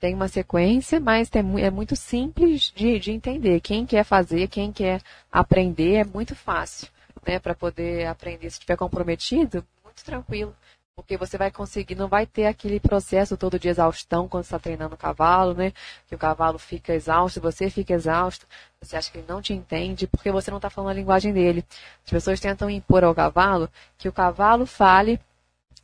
Tem 0.00 0.14
uma 0.14 0.28
sequência, 0.28 1.00
mas 1.00 1.28
tem, 1.28 1.42
é 1.60 1.70
muito 1.70 1.96
simples 1.96 2.72
de, 2.74 2.98
de 2.98 3.12
entender. 3.12 3.60
Quem 3.60 3.86
quer 3.86 4.04
fazer, 4.04 4.48
quem 4.48 4.72
quer 4.72 5.02
aprender, 5.30 5.94
é 5.94 6.04
muito 6.04 6.34
fácil 6.34 6.88
né, 7.26 7.38
para 7.38 7.54
poder 7.54 8.06
aprender. 8.06 8.50
Se 8.50 8.56
estiver 8.56 8.76
comprometido, 8.76 9.64
muito 9.84 10.04
tranquilo, 10.04 10.54
porque 10.98 11.16
você 11.16 11.38
vai 11.38 11.50
conseguir, 11.50 11.94
não 11.94 12.08
vai 12.08 12.26
ter 12.26 12.46
aquele 12.46 12.80
processo 12.80 13.36
todo 13.36 13.56
de 13.56 13.68
exaustão 13.68 14.28
quando 14.28 14.42
está 14.42 14.58
treinando 14.58 14.96
o 14.96 14.98
cavalo, 14.98 15.54
né? 15.54 15.72
Que 16.08 16.14
o 16.16 16.18
cavalo 16.18 16.58
fica 16.58 16.92
exausto, 16.92 17.40
você 17.40 17.70
fica 17.70 17.94
exausto, 17.94 18.46
você 18.80 18.96
acha 18.96 19.10
que 19.10 19.18
ele 19.18 19.26
não 19.28 19.40
te 19.40 19.52
entende, 19.54 20.08
porque 20.08 20.32
você 20.32 20.50
não 20.50 20.58
está 20.58 20.68
falando 20.68 20.90
a 20.90 20.94
linguagem 20.94 21.32
dele. 21.32 21.64
As 22.04 22.10
pessoas 22.10 22.40
tentam 22.40 22.68
impor 22.68 23.04
ao 23.04 23.14
cavalo 23.14 23.70
que 23.96 24.08
o 24.08 24.12
cavalo 24.12 24.66
fale 24.66 25.20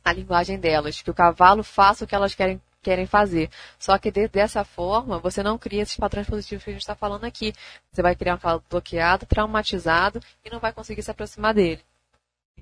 a 0.03 0.11
linguagem 0.11 0.59
delas, 0.59 1.01
que 1.01 1.09
o 1.09 1.13
cavalo 1.13 1.63
faça 1.63 2.03
o 2.03 2.07
que 2.07 2.13
elas 2.13 2.35
querem 2.35 2.61
querem 2.85 3.07
fazer. 3.07 3.49
Só 3.79 3.97
que 3.97 4.11
de, 4.11 4.27
dessa 4.27 4.63
forma, 4.63 5.17
você 5.17 5.41
não 5.41 5.57
cria 5.57 5.81
esses 5.81 5.97
padrões 5.97 6.27
positivos 6.27 6.63
que 6.63 6.69
a 6.69 6.73
gente 6.73 6.83
está 6.83 6.93
falando 6.93 7.23
aqui. 7.23 7.51
Você 7.91 8.03
vai 8.03 8.15
criar 8.15 8.35
um 8.35 8.37
cavalo 8.37 8.63
bloqueado, 8.69 9.25
traumatizado 9.25 10.21
e 10.43 10.51
não 10.51 10.59
vai 10.59 10.71
conseguir 10.71 11.01
se 11.01 11.09
aproximar 11.09 11.55
dele. 11.55 11.83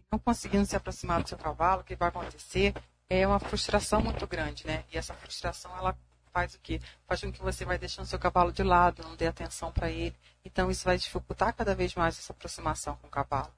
Não 0.09 0.17
conseguindo 0.17 0.65
se 0.65 0.75
aproximar 0.77 1.21
do 1.21 1.27
seu 1.27 1.37
cavalo, 1.37 1.81
o 1.81 1.83
que 1.83 1.95
vai 1.95 2.07
acontecer 2.07 2.73
é 3.09 3.27
uma 3.27 3.39
frustração 3.39 4.01
muito 4.01 4.25
grande, 4.25 4.65
né? 4.65 4.85
E 4.93 4.97
essa 4.97 5.13
frustração, 5.13 5.75
ela 5.77 5.95
faz 6.31 6.55
o 6.55 6.59
quê? 6.59 6.79
Faz 7.05 7.19
com 7.21 7.31
que 7.31 7.41
você 7.41 7.65
vai 7.65 7.77
deixando 7.77 8.05
seu 8.05 8.17
cavalo 8.17 8.51
de 8.51 8.63
lado, 8.63 9.03
não 9.03 9.15
dê 9.15 9.27
atenção 9.27 9.71
para 9.71 9.91
ele. 9.91 10.15
Então, 10.45 10.71
isso 10.71 10.85
vai 10.85 10.97
dificultar 10.97 11.53
cada 11.53 11.75
vez 11.75 11.93
mais 11.95 12.17
essa 12.17 12.31
aproximação 12.31 12.95
com 13.01 13.07
o 13.07 13.09
cavalo. 13.09 13.51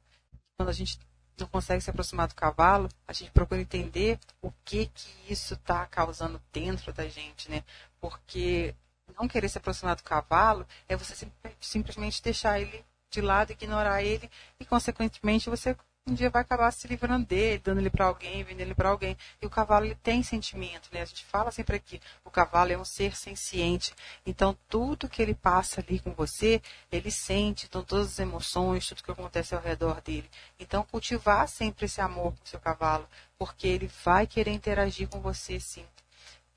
Quando 0.58 0.69
a 0.69 0.73
gente 0.73 0.97
não 1.38 1.48
consegue 1.48 1.82
se 1.82 1.89
aproximar 1.89 2.28
do 2.28 2.36
cavalo, 2.36 2.89
a 3.08 3.13
gente 3.13 3.32
procura 3.32 3.62
entender 3.62 4.19
o 4.41 4.52
que 4.63 4.88
que 4.88 5.34
isso 5.34 5.54
está 5.54 5.86
causando 5.86 6.41
dentro 6.52 6.93
da 6.93 7.08
gente, 7.08 7.50
né? 7.50 7.63
Porque 8.00 8.74
não 9.17 9.28
querer 9.28 9.50
se 9.50 9.58
aproximar 9.58 9.95
do 9.95 10.04
cavalo 10.04 10.65
é 10.88 10.95
você 10.95 11.28
simplesmente 11.60 12.21
deixar 12.21 12.60
ele 12.60 12.86
de 13.10 13.21
lado, 13.21 13.52
ignorar 13.52 14.04
ele 14.04 14.30
e, 14.60 14.65
consequentemente, 14.65 15.50
você 15.50 15.76
um 16.08 16.13
dia 16.13 16.30
vai 16.30 16.44
acabar 16.44 16.70
se 16.70 16.88
livrando 16.88 17.26
dele, 17.26 17.60
dando 17.63 17.80
ele 17.80 17.89
para 17.89 18.06
alguém, 18.06 18.44
vendendo 18.44 18.68
ele 18.68 18.76
para 18.76 18.89
alguém. 18.89 19.18
E 19.41 19.46
o 19.48 19.50
cavalo 19.50 19.88
ele 19.88 19.96
tem 19.96 20.22
sentimento, 20.22 20.88
né? 20.94 21.02
A 21.02 21.06
gente 21.06 21.26
fala 21.26 21.52
sempre 21.52 21.76
aqui, 21.76 22.00
o 22.24 22.30
cavalo 22.30 22.72
é 22.72 22.78
um 22.78 22.86
ser 22.86 23.15
senciente. 23.15 23.91
Então 24.24 24.56
tudo 24.70 25.10
que 25.10 25.20
ele 25.20 25.34
passa 25.34 25.82
ali 25.82 26.00
com 26.00 26.12
você, 26.13 26.62
ele 26.91 27.10
sente, 27.10 27.65
então 27.65 27.84
todas 27.84 28.12
as 28.12 28.20
emoções, 28.20 28.86
tudo 28.86 29.02
que 29.02 29.10
acontece 29.10 29.56
ao 29.56 29.62
redor 29.62 30.00
dele. 30.00 30.30
Então 30.60 30.84
cultivar 30.84 31.48
sempre 31.48 31.86
esse 31.86 32.00
amor 32.00 32.34
com 32.34 32.46
o 32.46 32.48
seu 32.48 32.60
cavalo, 32.60 33.10
porque 33.36 33.68
ele 33.68 33.89
vai 34.04 34.28
querer 34.28 34.52
interagir 34.52 35.08
com 35.10 35.20
você 35.20 35.60
sim. 35.60 35.88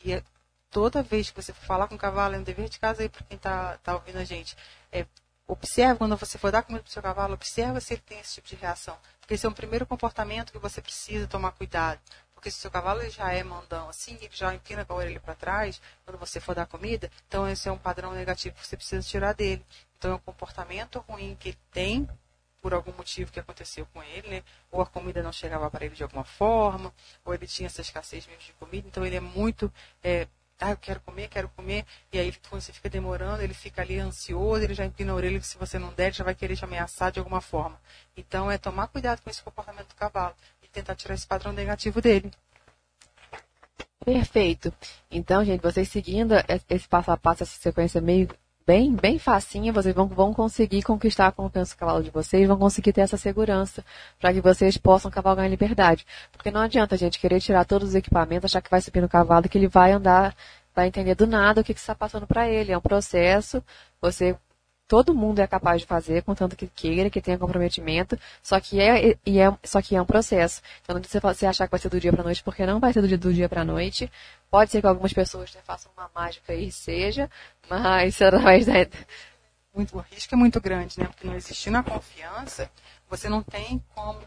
E 0.05 0.13
é, 0.13 0.23
toda 0.71 1.03
vez 1.03 1.31
que 1.31 1.43
você 1.43 1.55
for 1.55 1.65
falar 1.65 1.89
com 1.89 1.95
o 1.95 1.99
cavalo, 1.99 2.35
é 2.35 2.39
um 2.39 2.43
dever 2.43 2.69
de 2.69 2.79
casa 2.79 3.01
aí 3.01 3.09
para 3.09 3.25
quem 3.25 3.37
está 3.37 3.79
tá 3.79 3.95
ouvindo 3.95 4.19
a 4.19 4.25
gente. 4.25 4.55
É, 4.93 5.07
observe 5.47 5.97
quando 5.97 6.19
você 6.19 6.37
for 6.37 6.53
dar 6.53 6.63
comida 6.63 6.83
para 6.83 6.91
o 6.91 6.93
seu 6.93 7.03
cavalo, 7.03 7.33
observa 7.33 7.81
se 7.81 7.95
ele 7.95 8.03
tem 8.05 8.21
esse 8.21 8.35
tipo 8.35 8.49
de 8.49 8.57
reação. 8.57 8.99
Porque 9.29 9.35
esse 9.35 9.45
é 9.45 9.49
um 9.51 9.53
primeiro 9.53 9.85
comportamento 9.85 10.51
que 10.51 10.59
você 10.59 10.81
precisa 10.81 11.27
tomar 11.27 11.53
cuidado. 11.53 12.01
Porque 12.33 12.51
se 12.51 12.57
o 12.57 12.61
seu 12.63 12.71
cavalo 12.71 13.07
já 13.11 13.31
é 13.31 13.45
mandão 13.45 13.87
assim, 13.91 14.17
ele 14.23 14.31
já 14.33 14.55
empina 14.55 14.87
com 14.87 14.95
a 14.95 14.97
orelha 14.97 15.21
para 15.21 15.35
trás, 15.35 15.83
quando 16.07 16.17
você 16.17 16.41
for 16.41 16.55
dar 16.55 16.65
comida, 16.65 17.11
então 17.27 17.47
esse 17.47 17.69
é 17.69 17.73
um 17.73 17.77
padrão 17.77 18.15
negativo 18.15 18.57
que 18.57 18.67
você 18.67 18.75
precisa 18.75 19.07
tirar 19.07 19.35
dele. 19.35 19.63
Então 19.99 20.13
é 20.13 20.15
um 20.15 20.19
comportamento 20.19 21.05
ruim 21.07 21.37
que 21.39 21.51
ele 21.51 21.59
tem 21.71 22.09
por 22.63 22.73
algum 22.73 22.91
motivo 22.93 23.31
que 23.31 23.39
aconteceu 23.39 23.87
com 23.93 24.03
ele, 24.03 24.29
né? 24.29 24.43
ou 24.71 24.81
a 24.81 24.87
comida 24.87 25.23
não 25.23 25.31
chegava 25.31 25.71
para 25.71 25.85
ele 25.85 25.95
de 25.95 26.03
alguma 26.03 26.25
forma, 26.25 26.91
ou 27.23 27.35
ele 27.35 27.47
tinha 27.47 27.67
essa 27.67 27.83
escassez 27.83 28.27
mesmo 28.27 28.43
de 28.43 28.55
comida, 28.55 28.89
então 28.89 29.05
ele 29.05 29.17
é 29.17 29.21
muito 29.21 29.71
é, 30.03 30.27
ah, 30.61 30.71
eu 30.71 30.77
quero 30.77 31.01
comer, 31.01 31.29
quero 31.29 31.49
comer, 31.51 31.85
e 32.13 32.19
aí 32.19 32.35
quando 32.49 32.63
você 32.63 32.73
fica 32.73 32.91
demorando, 32.91 33.43
ele 33.43 33.55
fica 33.55 33.83
ali 33.83 33.99
ansioso, 33.99 34.63
ele 34.65 34.75
já 34.75 34.85
empina 34.85 35.13
a 35.13 35.15
orelha 35.15 35.39
que 35.39 35.47
se 35.47 35.57
você 35.57 35.79
não 35.79 35.93
der, 35.93 36.07
ele 36.07 36.15
já 36.15 36.25
vai 36.25 36.35
querer 36.35 36.57
te 36.57 36.65
ameaçar 36.65 37.13
de 37.13 37.19
alguma 37.19 37.41
forma. 37.41 37.81
Então 38.17 38.51
é 38.51 38.59
tomar 38.59 38.89
cuidado 38.89 39.23
com 39.23 39.31
esse 39.31 39.43
comportamento 39.43 39.89
do 39.89 39.95
cavalo 39.95 40.35
e 40.63 40.69
tentar 40.69 40.97
tirar 40.97 41.15
esse 41.15 41.27
padrão 41.27 41.53
negativo 41.53 42.01
dele. 42.01 42.31
Perfeito. 44.05 44.73
Então, 45.11 45.45
gente, 45.45 45.61
vocês 45.61 45.89
seguindo 45.89 46.35
esse 46.69 46.89
passo 46.89 47.11
a 47.11 47.17
passo, 47.17 47.43
essa 47.43 47.59
sequência 47.61 48.01
meio 48.01 48.29
bem, 48.69 48.95
bem 48.95 49.19
facinha, 49.19 49.73
vocês 49.73 49.95
vão, 49.95 50.07
vão 50.07 50.35
conseguir 50.35 50.83
conquistar 50.83 51.29
a 51.29 51.33
confiança 51.33 51.75
do 51.75 51.79
cavalo 51.79 52.03
de 52.03 52.11
vocês, 52.11 52.47
vão 52.47 52.59
conseguir 52.59 52.93
ter 52.93 53.01
essa 53.01 53.17
segurança 53.17 53.83
para 54.21 54.31
que 54.31 54.43
vocês 54.43 54.77
possam 54.77 55.11
cavalgar 55.11 55.47
em 55.47 55.49
liberdade. 55.49 56.05
Porque 56.31 56.51
não 56.51 56.61
adianta 56.61 56.95
a 56.95 56.99
gente 56.99 57.19
querer 57.19 57.41
tirar 57.41 57.65
todos 57.65 57.89
os 57.89 57.95
equipamentos, 57.95 58.45
achar 58.45 58.61
que 58.61 58.71
vai 58.71 58.83
subir 58.83 59.01
no 59.01 59.09
cavalo 59.09 59.49
que 59.49 59.57
ele 59.57 59.69
vai 59.69 59.93
andar, 59.93 60.37
vai 60.75 60.87
entender 60.89 61.15
do 61.15 61.27
nada 61.27 61.63
o 61.63 61.65
que 61.65 61.73
está 61.73 61.95
passando 61.95 62.27
para 62.27 62.47
ele. 62.47 62.71
É 62.71 62.77
um 62.77 62.81
processo, 62.83 63.65
você 64.03 64.37
todo 64.89 65.15
mundo 65.15 65.39
é 65.41 65.47
capaz 65.47 65.83
de 65.83 65.87
fazer, 65.87 66.23
contanto 66.23 66.57
que 66.57 66.67
queira, 66.67 67.11
que 67.11 67.21
tenha 67.21 67.39
comprometimento, 67.39 68.19
só 68.43 68.59
que 68.59 68.81
é, 68.81 69.17
e 69.25 69.39
é, 69.39 69.55
só 69.63 69.83
que 69.83 69.95
é 69.95 70.01
um 70.01 70.07
processo. 70.07 70.63
Então 70.83 70.95
não 70.95 71.03
precisa 71.03 71.21
você 71.21 71.47
achar 71.47 71.67
que 71.67 71.71
vai 71.71 71.79
ser 71.79 71.91
do 71.91 72.01
dia 72.01 72.11
para 72.11 72.25
noite, 72.25 72.43
porque 72.43 72.65
não 72.65 72.81
vai 72.81 72.93
ser 72.93 73.03
do 73.03 73.09
dia, 73.09 73.19
do 73.19 73.33
dia 73.33 73.49
para 73.49 73.65
noite. 73.65 74.11
Pode 74.51 74.71
ser 74.71 74.81
que 74.81 74.87
algumas 74.87 75.13
pessoas 75.13 75.55
né, 75.55 75.61
façam 75.63 75.93
uma 75.97 76.11
mágica 76.15 76.55
e 76.55 76.73
seja, 76.73 77.31
mas. 77.69 78.19
Muito, 79.75 79.97
o 79.97 80.01
risco 80.01 80.35
é 80.35 80.37
muito 80.37 80.61
grande, 80.61 80.99
né? 80.99 81.07
Porque 81.07 81.27
não 81.27 81.37
existindo 81.37 81.77
a 81.77 81.83
confiança, 81.85 82.69
você 83.09 83.29
não 83.29 83.43
tem 83.43 83.81
como 83.95 84.19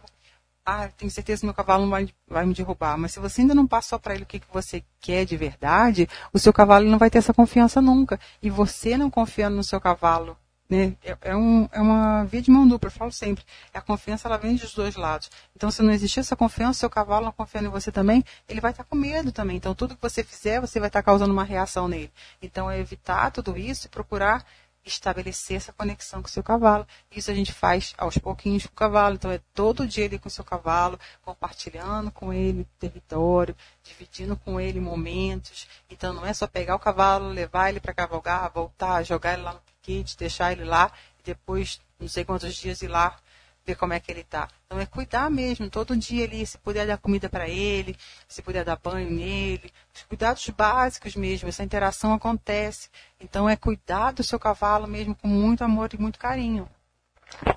ah, 0.65 0.87
tenho 0.89 1.11
certeza 1.11 1.41
que 1.41 1.45
meu 1.45 1.53
cavalo 1.53 1.83
não 1.83 1.89
vai, 1.89 2.07
vai 2.27 2.45
me 2.45 2.53
derrubar. 2.53 2.97
Mas 2.97 3.13
se 3.13 3.19
você 3.19 3.41
ainda 3.41 3.55
não 3.55 3.67
passou 3.67 3.99
para 3.99 4.13
ele 4.13 4.23
o 4.23 4.25
que, 4.25 4.39
que 4.39 4.53
você 4.53 4.83
quer 4.99 5.25
de 5.25 5.35
verdade, 5.35 6.07
o 6.31 6.39
seu 6.39 6.53
cavalo 6.53 6.87
não 6.87 6.97
vai 6.97 7.09
ter 7.09 7.17
essa 7.17 7.33
confiança 7.33 7.81
nunca. 7.81 8.19
E 8.41 8.49
você 8.49 8.97
não 8.97 9.09
confiando 9.09 9.55
no 9.55 9.63
seu 9.63 9.81
cavalo 9.81 10.37
né? 10.71 10.95
É, 11.03 11.17
é, 11.23 11.35
um, 11.35 11.67
é 11.69 11.81
uma 11.81 12.23
via 12.23 12.41
de 12.41 12.49
mão 12.49 12.65
dupla, 12.65 12.87
eu 12.87 12.91
falo 12.91 13.11
sempre. 13.11 13.43
A 13.73 13.81
confiança 13.81 14.29
ela 14.29 14.37
vem 14.37 14.55
dos 14.55 14.73
dois 14.73 14.95
lados. 14.95 15.29
Então, 15.53 15.69
se 15.69 15.83
não 15.83 15.91
existir 15.91 16.21
essa 16.21 16.33
confiança, 16.33 16.79
seu 16.79 16.89
cavalo 16.89 17.25
não 17.25 17.33
confiando 17.33 17.67
em 17.67 17.71
você 17.71 17.91
também, 17.91 18.23
ele 18.47 18.61
vai 18.61 18.71
estar 18.71 18.85
com 18.85 18.95
medo 18.95 19.33
também. 19.33 19.57
Então, 19.57 19.75
tudo 19.75 19.97
que 19.97 20.01
você 20.01 20.23
fizer, 20.23 20.61
você 20.61 20.79
vai 20.79 20.87
estar 20.87 21.03
causando 21.03 21.33
uma 21.33 21.43
reação 21.43 21.89
nele. 21.89 22.09
Então, 22.41 22.71
é 22.71 22.79
evitar 22.79 23.31
tudo 23.31 23.57
isso 23.57 23.87
e 23.87 23.89
procurar 23.89 24.45
estabelecer 24.83 25.57
essa 25.57 25.73
conexão 25.73 26.21
com 26.21 26.27
o 26.27 26.31
seu 26.31 26.41
cavalo. 26.41 26.87
Isso 27.11 27.29
a 27.29 27.33
gente 27.33 27.51
faz 27.51 27.93
aos 27.97 28.17
pouquinhos 28.17 28.65
com 28.65 28.71
o 28.71 28.75
cavalo. 28.75 29.15
Então, 29.15 29.29
é 29.29 29.41
todo 29.53 29.85
dia 29.85 30.05
ali 30.05 30.17
com 30.17 30.29
o 30.29 30.31
seu 30.31 30.45
cavalo, 30.45 30.97
compartilhando 31.21 32.11
com 32.11 32.31
ele 32.31 32.65
território, 32.79 33.55
dividindo 33.83 34.37
com 34.37 34.59
ele 34.59 34.79
momentos. 34.79 35.67
Então, 35.89 36.13
não 36.13 36.25
é 36.25 36.33
só 36.33 36.47
pegar 36.47 36.75
o 36.75 36.79
cavalo, 36.79 37.27
levar 37.27 37.69
ele 37.69 37.81
para 37.81 37.93
cavalgar, 37.93 38.49
voltar, 38.53 39.03
jogar 39.03 39.33
ele 39.33 39.43
lá 39.43 39.53
no 39.53 39.70
kit, 39.81 40.17
deixar 40.17 40.51
ele 40.51 40.63
lá 40.63 40.91
e 41.19 41.23
depois, 41.23 41.81
não 41.99 42.07
sei 42.07 42.23
quantos 42.23 42.55
dias, 42.55 42.81
ir 42.81 42.87
lá 42.87 43.17
ver 43.65 43.75
como 43.75 43.93
é 43.93 43.99
que 43.99 44.11
ele 44.11 44.21
está. 44.21 44.47
Então 44.65 44.79
é 44.79 44.85
cuidar 44.85 45.29
mesmo, 45.29 45.69
todo 45.69 45.95
dia 45.95 46.25
ali, 46.25 46.45
se 46.45 46.57
puder 46.57 46.87
dar 46.87 46.97
comida 46.97 47.29
para 47.29 47.47
ele, 47.47 47.95
se 48.27 48.41
puder 48.41 48.65
dar 48.65 48.77
banho 48.77 49.09
nele, 49.09 49.71
os 49.93 50.03
cuidados 50.03 50.47
básicos 50.49 51.15
mesmo, 51.15 51.49
essa 51.49 51.63
interação 51.63 52.13
acontece. 52.13 52.89
Então 53.19 53.49
é 53.49 53.55
cuidar 53.55 54.11
do 54.13 54.23
seu 54.23 54.39
cavalo 54.39 54.87
mesmo 54.87 55.15
com 55.15 55.27
muito 55.27 55.63
amor 55.63 55.89
e 55.93 55.97
muito 55.97 56.19
carinho. 56.19 56.67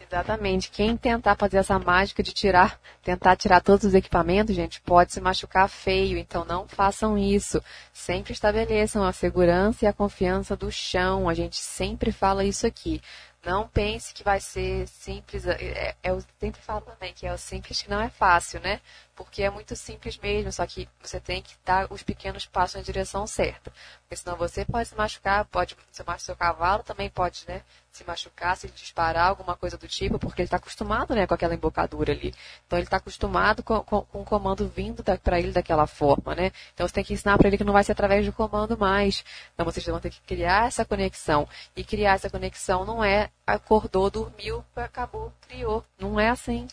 Exatamente. 0.00 0.70
Quem 0.70 0.96
tentar 0.96 1.36
fazer 1.36 1.58
essa 1.58 1.78
mágica 1.78 2.22
de 2.22 2.32
tirar, 2.32 2.78
tentar 3.02 3.36
tirar 3.36 3.60
todos 3.60 3.84
os 3.84 3.94
equipamentos, 3.94 4.54
gente, 4.54 4.80
pode 4.80 5.12
se 5.12 5.20
machucar 5.20 5.68
feio. 5.68 6.16
Então 6.16 6.44
não 6.44 6.68
façam 6.68 7.18
isso. 7.18 7.62
Sempre 7.92 8.32
estabeleçam 8.32 9.04
a 9.04 9.12
segurança 9.12 9.84
e 9.84 9.88
a 9.88 9.92
confiança 9.92 10.56
do 10.56 10.70
chão. 10.70 11.28
A 11.28 11.34
gente 11.34 11.56
sempre 11.56 12.12
fala 12.12 12.44
isso 12.44 12.66
aqui. 12.66 13.02
Não 13.44 13.68
pense 13.68 14.14
que 14.14 14.24
vai 14.24 14.40
ser 14.40 14.88
simples. 14.88 15.46
É, 15.46 15.52
é, 15.52 15.96
eu 16.02 16.22
sempre 16.40 16.60
falo 16.62 16.80
também 16.80 17.12
que 17.12 17.26
é 17.26 17.32
o 17.32 17.36
simples 17.36 17.82
que 17.82 17.90
não 17.90 18.00
é 18.00 18.08
fácil, 18.08 18.58
né? 18.60 18.80
Porque 19.14 19.42
é 19.42 19.50
muito 19.50 19.76
simples 19.76 20.16
mesmo, 20.16 20.50
só 20.50 20.66
que 20.66 20.88
você 21.02 21.20
tem 21.20 21.42
que 21.42 21.54
dar 21.64 21.86
os 21.92 22.02
pequenos 22.02 22.46
passos 22.46 22.76
na 22.76 22.82
direção 22.82 23.26
certa. 23.26 23.70
Porque 24.00 24.16
senão 24.16 24.36
você 24.36 24.64
pode 24.64 24.88
se 24.88 24.96
machucar, 24.96 25.44
pode 25.44 25.76
se 25.92 26.02
machucar 26.02 26.20
seu 26.20 26.36
cavalo, 26.36 26.82
também 26.82 27.10
pode, 27.10 27.44
né? 27.46 27.62
Se 27.94 28.02
machucar, 28.02 28.56
se 28.56 28.66
disparar, 28.72 29.28
alguma 29.28 29.54
coisa 29.54 29.78
do 29.78 29.86
tipo, 29.86 30.18
porque 30.18 30.42
ele 30.42 30.48
está 30.48 30.56
acostumado, 30.56 31.14
né, 31.14 31.28
com 31.28 31.34
aquela 31.34 31.54
embocadura 31.54 32.12
ali. 32.12 32.34
Então 32.66 32.76
ele 32.76 32.86
está 32.86 32.96
acostumado 32.96 33.62
com, 33.62 33.80
com, 33.84 34.02
com, 34.02 34.22
o 34.22 34.24
comando 34.24 34.68
vindo 34.68 35.04
para 35.22 35.38
ele 35.38 35.52
daquela 35.52 35.86
forma, 35.86 36.34
né? 36.34 36.50
Então 36.74 36.88
você 36.88 36.94
tem 36.94 37.04
que 37.04 37.12
ensinar 37.12 37.38
para 37.38 37.46
ele 37.46 37.56
que 37.56 37.62
não 37.62 37.72
vai 37.72 37.84
ser 37.84 37.92
através 37.92 38.26
do 38.26 38.32
comando 38.32 38.76
mais. 38.76 39.24
Então 39.54 39.64
vocês 39.64 39.86
vão 39.86 40.00
ter 40.00 40.10
que 40.10 40.20
criar 40.22 40.66
essa 40.66 40.84
conexão. 40.84 41.48
E 41.76 41.84
criar 41.84 42.14
essa 42.14 42.28
conexão 42.28 42.84
não 42.84 43.04
é 43.04 43.30
acordou, 43.46 44.10
dormiu, 44.10 44.64
acabou, 44.74 45.32
criou. 45.46 45.84
Não 45.96 46.18
é 46.18 46.30
assim. 46.30 46.66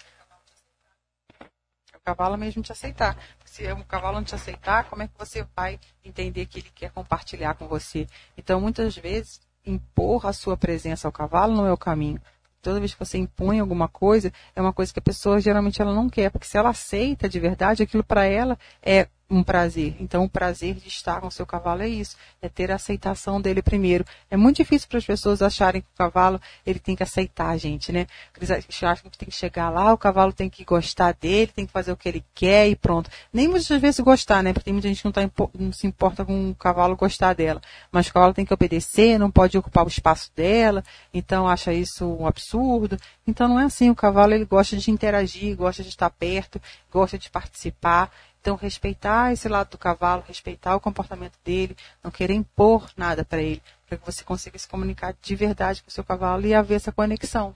O 1.94 2.00
cavalo 2.04 2.36
mesmo 2.36 2.64
te 2.64 2.72
aceitar. 2.72 3.16
Se 3.46 3.72
o 3.72 3.86
cavalo 3.86 4.16
não 4.16 4.24
te 4.24 4.34
aceitar, 4.34 4.86
como 4.90 5.04
é 5.04 5.08
que 5.08 5.14
você 5.20 5.46
vai 5.56 5.80
entender 6.04 6.48
que 6.48 6.58
ele 6.58 6.72
quer 6.74 6.90
compartilhar 6.90 7.54
com 7.54 7.68
você? 7.68 8.08
Então, 8.36 8.60
muitas 8.60 8.98
vezes, 8.98 9.40
impor 9.66 10.26
a 10.26 10.34
sua 10.34 10.58
presença 10.58 11.08
ao 11.08 11.12
cavalo 11.12 11.56
não 11.56 11.66
é 11.66 11.72
o 11.72 11.78
caminho. 11.78 12.20
Toda 12.62 12.80
vez 12.80 12.94
que 12.94 13.00
você 13.00 13.18
impõe 13.18 13.60
alguma 13.60 13.88
coisa, 13.88 14.32
é 14.56 14.62
uma 14.62 14.72
coisa 14.72 14.94
que 14.94 15.00
a 15.00 15.02
pessoa 15.02 15.40
geralmente 15.40 15.82
ela 15.82 15.94
não 15.94 16.08
quer, 16.08 16.30
porque 16.30 16.46
se 16.46 16.58
ela 16.58 16.70
aceita 16.70 17.28
de 17.28 17.40
verdade, 17.40 17.82
aquilo 17.82 18.04
para 18.04 18.26
ela 18.26 18.58
é 18.84 19.08
um 19.32 19.42
prazer. 19.42 19.96
Então, 20.00 20.26
o 20.26 20.30
prazer 20.30 20.76
de 20.76 20.90
estar 20.90 21.22
com 21.22 21.28
o 21.28 21.32
seu 21.32 21.46
cavalo 21.46 21.82
é 21.82 21.88
isso, 21.88 22.18
é 22.42 22.50
ter 22.50 22.70
a 22.70 22.76
aceitação 22.76 23.40
dele 23.40 23.62
primeiro. 23.62 24.06
É 24.30 24.36
muito 24.36 24.58
difícil 24.58 24.90
para 24.90 24.98
as 24.98 25.06
pessoas 25.06 25.42
acharem 25.42 25.82
que 25.82 25.88
o 25.88 25.98
cavalo 25.98 26.40
ele 26.66 26.80
tem 26.80 26.96
que 26.96 27.02
aceitar 27.02 27.48
a 27.48 27.58
gente, 27.58 27.94
né? 27.94 28.08
Eles 28.36 28.52
acham 28.84 29.10
que 29.10 29.18
tem 29.18 29.30
que 29.30 29.36
chegar 29.36 29.70
lá, 29.70 29.94
o 29.94 29.98
cavalo 29.98 30.34
tem 30.34 30.50
que 30.50 30.66
gostar 30.66 31.14
dele, 31.14 31.52
tem 31.56 31.66
que 31.66 31.72
fazer 31.72 31.94
o 31.94 31.98
que 31.98 32.10
ele 32.10 32.26
quer 32.36 32.68
e 32.68 32.76
pronto. 32.76 33.10
Nem 33.32 33.48
muitas 33.48 33.80
vezes 33.80 34.02
gostar, 34.02 34.44
né? 34.44 34.52
Porque 34.52 34.66
tem 34.66 34.74
muita 34.74 34.90
gente 34.90 35.02
que 35.02 35.06
não, 35.06 35.12
tá, 35.14 35.22
não 35.58 35.72
se 35.72 35.88
importa 35.88 36.26
com 36.26 36.50
o 36.50 36.56
cavalo 36.56 36.98
gostar 36.98 37.34
dela. 37.34 37.62
Mas 37.90 38.08
o 38.08 38.14
cavalo 38.14 38.34
tem 38.34 38.46
que 38.46 38.54
obedecer, 38.54 39.18
não 39.18 39.32
pode 39.32 39.58
ocupar 39.58 39.86
o 39.86 39.88
espaço 39.88 40.30
dela, 40.36 40.84
então 41.14 41.48
acha 41.48 41.74
isso 41.74 42.06
um 42.06 42.28
absurdo. 42.28 42.98
Então 43.26 43.48
não 43.48 43.60
é 43.60 43.66
assim, 43.66 43.90
o 43.90 43.96
cavalo 43.96 44.34
ele 44.34 44.44
gosta 44.44 44.76
de 44.76 44.92
interagir, 44.92 45.56
gosta 45.56 45.82
de 45.84 45.90
estar 45.90 46.10
perto, 46.10 46.62
gosta 46.92 47.18
de 47.18 47.30
participar. 47.30 48.12
Então, 48.42 48.56
respeitar 48.56 49.32
esse 49.32 49.48
lado 49.48 49.70
do 49.70 49.78
cavalo, 49.78 50.24
respeitar 50.28 50.76
o 50.76 50.80
comportamento 50.80 51.38
dele, 51.46 51.78
não 52.04 52.10
querer 52.10 52.34
impor 52.34 52.90
nada 52.98 53.24
para 53.24 53.40
ele, 53.40 53.62
para 53.88 54.00
que 54.00 54.06
você 54.06 54.24
consiga 54.24 54.58
se 54.58 54.68
comunicar 54.68 55.14
de 55.22 55.36
verdade 55.36 55.84
com 55.84 55.90
o 55.90 55.92
seu 55.92 56.04
cavalo 56.04 56.46
e 56.46 56.54
haver 56.54 56.76
essa 56.76 56.92
conexão. 56.92 57.54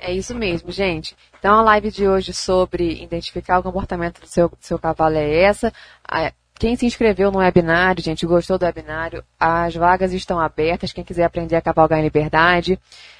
É 0.00 0.12
isso 0.12 0.32
mesmo, 0.32 0.70
gente. 0.70 1.16
Então, 1.38 1.58
a 1.58 1.62
live 1.62 1.90
de 1.90 2.06
hoje 2.06 2.32
sobre 2.32 3.02
identificar 3.02 3.58
o 3.58 3.62
comportamento 3.64 4.20
do 4.20 4.28
seu, 4.28 4.52
seu 4.60 4.78
cavalo 4.78 5.16
é 5.16 5.42
essa. 5.42 5.72
Quem 6.56 6.76
se 6.76 6.86
inscreveu 6.86 7.32
no 7.32 7.40
webinário, 7.40 8.00
gente, 8.02 8.24
gostou 8.24 8.56
do 8.56 8.64
webinário, 8.64 9.24
as 9.38 9.74
vagas 9.74 10.12
estão 10.12 10.38
abertas. 10.38 10.92
Quem 10.92 11.02
quiser 11.02 11.24
aprender 11.24 11.56
a 11.56 11.60
cavalgar 11.60 11.98
em 11.98 12.04
liberdade, 12.04 12.78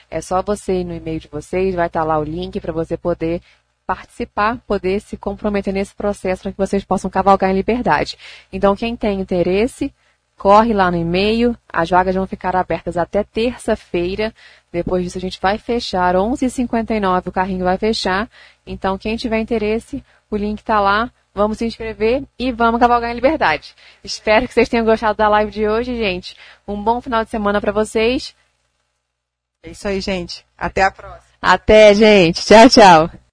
é 0.09 0.21
só 0.21 0.41
você 0.41 0.81
ir 0.81 0.85
no 0.85 0.95
e-mail 0.95 1.19
de 1.19 1.27
vocês, 1.27 1.75
vai 1.75 1.89
estar 1.89 2.05
lá 2.05 2.17
o 2.17 2.23
link 2.23 2.61
para 2.61 2.73
você 2.73 2.97
poder 2.97 3.43
participar, 3.87 4.59
poder 4.67 5.01
se 5.01 5.17
comprometer 5.17 5.73
nesse 5.73 5.95
processo 5.95 6.43
para 6.43 6.53
que 6.53 6.59
vocês 6.59 6.85
possam 6.85 7.11
cavalgar 7.11 7.51
em 7.51 7.55
liberdade. 7.55 8.17
Então, 8.53 8.75
quem 8.75 8.97
tem 8.97 9.21
interesse, 9.21 9.93
corre 10.37 10.73
lá 10.73 10.91
no 10.91 10.97
e-mail. 10.97 11.57
As 11.73 11.91
vagas 11.91 12.15
vão 12.15 12.27
ficar 12.27 12.57
abertas 12.57 12.97
até 12.97 13.23
terça-feira. 13.23 14.35
Depois 14.73 15.05
disso, 15.05 15.19
a 15.19 15.21
gente 15.21 15.41
vai 15.41 15.59
fechar. 15.59 16.15
11h59 16.15 17.29
o 17.29 17.33
carrinho 17.33 17.65
vai 17.65 17.79
fechar. 17.79 18.29
Então, 18.67 18.99
quem 18.99 19.17
tiver 19.17 19.39
interesse, 19.41 20.03
o 20.31 20.37
link 20.37 20.59
está 20.59 20.81
lá. 20.81 21.11
Vamos 21.35 21.59
se 21.59 21.67
inscrever 21.67 22.23
e 22.39 22.53
vamos 22.53 22.79
cavalgar 22.79 23.11
em 23.11 23.15
liberdade. 23.15 23.75
Espero 24.05 24.47
que 24.47 24.55
vocês 24.55 24.69
tenham 24.69 24.87
gostado 24.87 25.17
da 25.17 25.29
live 25.29 25.51
de 25.51 25.69
hoje, 25.69 25.97
gente. 25.97 26.37
Um 26.67 26.81
bom 26.81 27.01
final 27.01 27.25
de 27.25 27.31
semana 27.31 27.61
para 27.61 27.73
vocês. 27.73 28.37
É 29.65 29.71
isso 29.71 29.89
aí, 29.89 30.01
gente. 30.01 30.47
Até 30.57 30.83
a 30.83 30.93
próxima. 30.93 31.25
Até, 31.43 31.93
gente. 31.93 32.45
Tchau, 32.47 32.69
tchau. 32.71 33.19